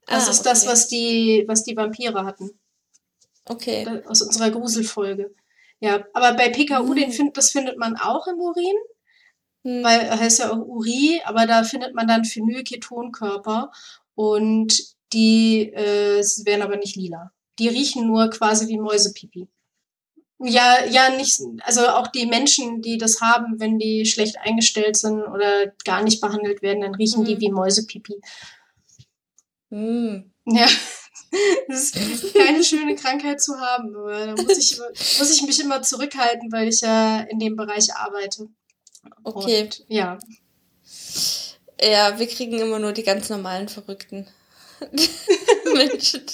[0.08, 0.50] Das ah, ist okay.
[0.50, 2.61] das, was die, was die Vampire hatten.
[3.52, 4.02] Okay.
[4.08, 5.34] Aus unserer Gruselfolge.
[5.80, 6.96] Ja, aber bei PKU, mhm.
[6.96, 8.76] den find, das findet man auch im Urin.
[9.64, 9.84] Mhm.
[9.84, 13.72] Weil heißt ja auch Uri, aber da findet man dann Phenylketonkörper
[14.16, 14.74] und
[15.14, 17.32] die äh, werden aber nicht lila.
[17.60, 19.48] Die riechen nur quasi wie Mäusepipi.
[20.40, 25.22] Ja, ja, nicht, also auch die Menschen, die das haben, wenn die schlecht eingestellt sind
[25.22, 27.26] oder gar nicht behandelt werden, dann riechen mhm.
[27.26, 28.20] die wie Mäusepipi.
[29.70, 30.32] Mhm.
[30.46, 30.68] Ja,
[31.68, 34.80] das ist keine schöne Krankheit zu haben, da muss ich,
[35.20, 38.48] muss ich mich immer zurückhalten, weil ich ja in dem Bereich arbeite.
[39.24, 39.64] Okay.
[39.64, 40.20] Und, ja.
[41.82, 44.28] Ja, wir kriegen immer nur die ganz normalen Verrückten.
[45.74, 46.26] Menschen.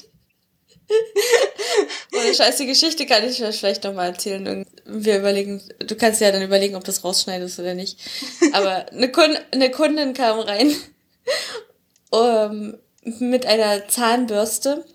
[2.14, 4.66] Ohne scheiße Geschichte kann ich vielleicht nochmal erzählen.
[4.86, 8.00] Wir überlegen, du kannst ja dann überlegen, ob du das rausschneidest oder nicht.
[8.54, 10.74] Aber eine, Kund eine Kundin kam rein
[12.10, 12.78] um,
[13.20, 14.86] mit einer Zahnbürste.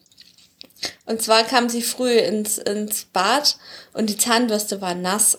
[1.06, 3.56] Und zwar kam sie früh ins, ins Bad
[3.92, 5.38] und die Zahnbürste war nass.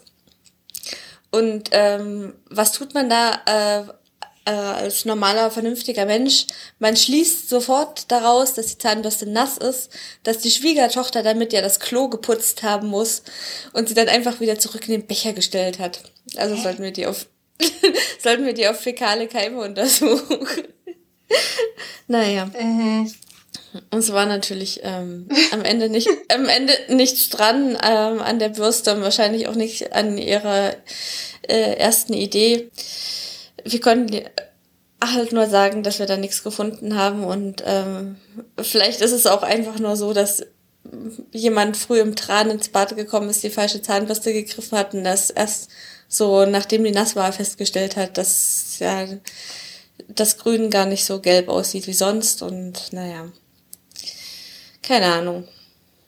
[1.31, 6.45] Und ähm, was tut man da äh, äh, als normaler, vernünftiger Mensch?
[6.79, 9.89] Man schließt sofort daraus, dass die Zahnbürste nass ist,
[10.23, 13.23] dass die Schwiegertochter damit ja das Klo geputzt haben muss
[13.73, 16.03] und sie dann einfach wieder zurück in den Becher gestellt hat.
[16.37, 17.27] Also sollten wir die auf
[18.19, 20.47] sollten wir die auf fäkale Keime untersuchen.
[22.07, 22.49] naja.
[22.53, 23.05] Äh.
[23.91, 28.49] Und es war natürlich ähm, am Ende nicht, am Ende nichts dran ähm, an der
[28.49, 30.75] Bürste und wahrscheinlich auch nicht an ihrer
[31.47, 32.69] äh, ersten Idee.
[33.63, 34.21] Wir konnten
[35.03, 38.17] halt nur sagen, dass wir da nichts gefunden haben und ähm,
[38.61, 40.43] vielleicht ist es auch einfach nur so, dass
[41.31, 45.29] jemand früh im Tran ins Bad gekommen ist, die falsche Zahnbürste gegriffen hat und das
[45.29, 45.69] erst
[46.07, 49.07] so, nachdem die nass war, festgestellt hat, dass ja
[50.07, 53.31] das Grün gar nicht so gelb aussieht wie sonst und naja.
[54.81, 55.47] Keine Ahnung.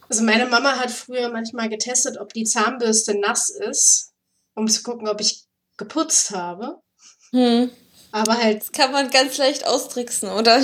[0.08, 4.12] Also meine Mama hat früher manchmal getestet, ob die Zahnbürste nass ist,
[4.54, 5.44] um zu gucken, ob ich
[5.76, 6.80] geputzt habe.
[7.32, 7.70] Hm.
[8.12, 8.62] Aber halt.
[8.62, 10.62] Das kann man ganz leicht austricksen, oder?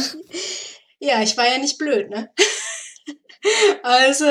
[1.00, 2.30] Ja, ich war ja nicht blöd, ne?
[3.82, 4.30] also,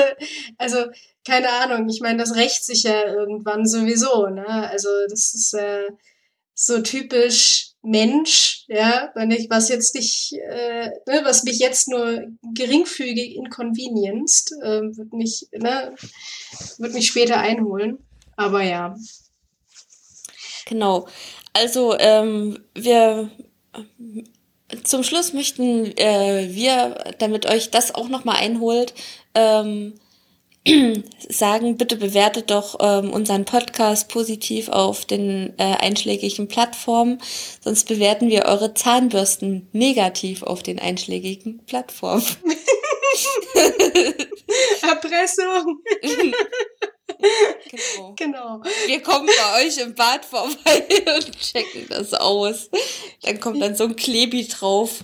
[0.56, 0.86] also,
[1.26, 1.88] keine Ahnung.
[1.88, 4.46] Ich meine, das rächt sich ja irgendwann sowieso, ne?
[4.46, 5.90] Also, das ist äh,
[6.54, 12.28] so typisch Mensch, ja, wenn ich was jetzt nicht, äh, ne, was mich jetzt nur
[12.54, 15.94] geringfügig inconvenienced, äh, wird mich, ne,
[16.78, 17.98] wird mich später einholen.
[18.36, 18.96] Aber ja.
[20.66, 21.08] Genau.
[21.52, 23.30] Also ähm, wir
[24.84, 28.94] zum Schluss möchten äh, wir, damit euch das auch nochmal einholt,
[29.34, 29.94] ähm,
[31.28, 37.20] sagen, bitte bewertet doch ähm, unseren Podcast positiv auf den äh, einschlägigen Plattformen,
[37.60, 42.22] sonst bewerten wir eure Zahnbürsten negativ auf den einschlägigen Plattformen.
[44.82, 45.82] Erpressung.
[47.70, 48.14] genau.
[48.16, 48.62] Genau.
[48.86, 50.86] Wir kommen bei euch im Bad vorbei
[51.16, 52.70] und checken das aus.
[53.22, 55.00] Dann kommt dann so ein Klebi drauf.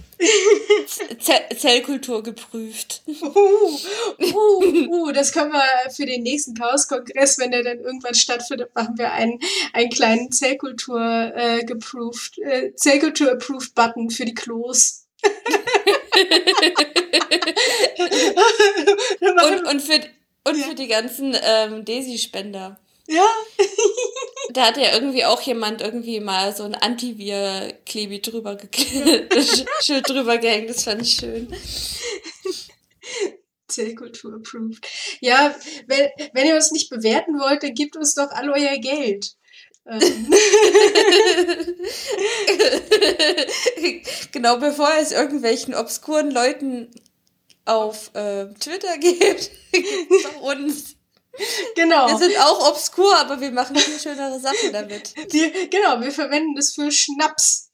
[1.20, 3.02] Z Zellkultur geprüft.
[3.06, 3.78] Uh,
[4.18, 8.98] uh, uh, das können wir für den nächsten Chaos-Kongress, wenn der dann irgendwann stattfindet, machen
[8.98, 9.38] wir einen,
[9.72, 15.06] einen kleinen Zellkultur äh, geproved, äh, Zellkultur-approved Button für die Klos.
[19.20, 20.00] und, und, für,
[20.44, 20.66] und ja.
[20.66, 22.78] für die ganzen ähm, Desi-Spender.
[23.06, 23.26] Ja.
[24.52, 28.56] da hat ja irgendwie auch jemand irgendwie mal so ein Antivir-Klebi drüber
[29.80, 30.70] Schild drüber gehängt.
[30.70, 31.48] Das fand ich schön.
[33.68, 34.86] Zellkultur approved.
[35.20, 35.54] Ja,
[35.86, 39.34] wenn, wenn ihr uns nicht bewerten wollt, dann gebt uns doch all euer Geld.
[39.86, 40.00] Ähm.
[44.32, 46.90] genau, bevor es irgendwelchen obskuren Leuten
[47.68, 50.96] auf äh, Twitter gibt, gibt's doch uns.
[51.76, 52.08] Genau.
[52.08, 55.14] Wir sind auch obskur, aber wir machen viel schönere Sachen damit.
[55.32, 57.70] Die, genau, wir verwenden das für Schnaps.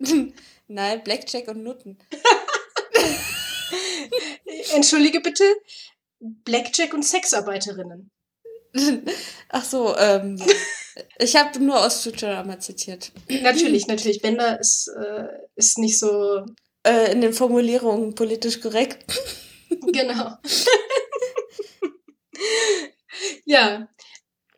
[0.66, 1.98] Nein, Blackjack und Nutten.
[4.74, 5.44] Entschuldige bitte,
[6.18, 8.10] Blackjack und Sexarbeiterinnen.
[9.48, 10.42] Ach so, ähm,
[11.18, 13.12] ich habe nur aus Futurama zitiert.
[13.28, 14.20] Natürlich, natürlich.
[14.20, 16.44] Bender ist, äh, ist nicht so.
[16.88, 19.04] Äh, in den Formulierungen politisch korrekt.
[19.92, 20.38] genau.
[23.44, 23.88] ja.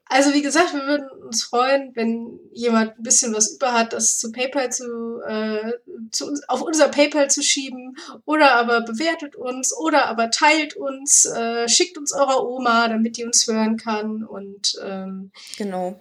[0.04, 4.18] Also wie gesagt, wir würden uns freuen, wenn jemand ein bisschen was über hat, das
[4.18, 5.72] zu PayPal zu, äh,
[6.10, 11.26] zu uns, auf unser PayPal zu schieben oder aber bewertet uns oder aber teilt uns,
[11.26, 16.00] äh, schickt uns eurer Oma, damit die uns hören kann und ähm, genau.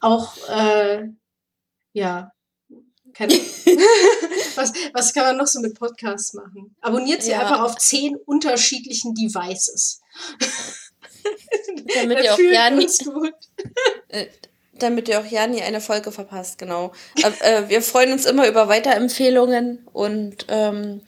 [0.00, 1.08] Auch äh,
[1.92, 2.32] ja,
[3.20, 3.34] keine,
[4.54, 6.74] was, was kann man noch so mit Podcasts machen?
[6.80, 7.40] Abonniert sie ja.
[7.40, 10.00] einfach auf zehn unterschiedlichen Devices.
[11.94, 12.86] damit ihr auch ja nie,
[14.08, 14.26] äh,
[14.78, 16.92] damit ihr auch ja nie eine Folge verpasst, genau.
[17.40, 21.02] äh, wir freuen uns immer über Weiterempfehlungen und ähm,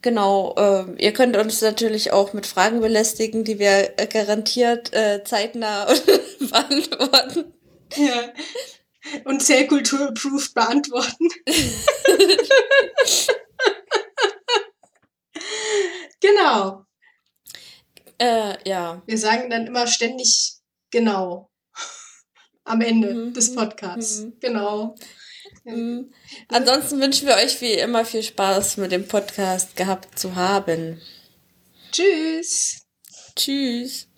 [0.00, 5.24] genau, äh, ihr könnt uns natürlich auch mit Fragen belästigen, die wir äh, garantiert äh,
[5.24, 5.86] zeitnah
[6.38, 7.52] beantworten.
[7.96, 8.32] Ja.
[9.24, 11.28] Und Zellkultur-approved beantworten.
[16.20, 16.84] genau.
[18.18, 19.02] Äh, ja.
[19.06, 20.54] Wir sagen dann immer ständig
[20.90, 21.50] genau.
[22.64, 23.34] Am Ende mhm.
[23.34, 24.20] des Podcasts.
[24.20, 24.38] Mhm.
[24.40, 24.94] Genau.
[25.64, 26.12] Mhm.
[26.48, 31.00] Ansonsten wünschen wir euch wie immer viel Spaß mit dem Podcast gehabt zu haben.
[31.90, 32.86] Tschüss.
[33.34, 34.08] Tschüss.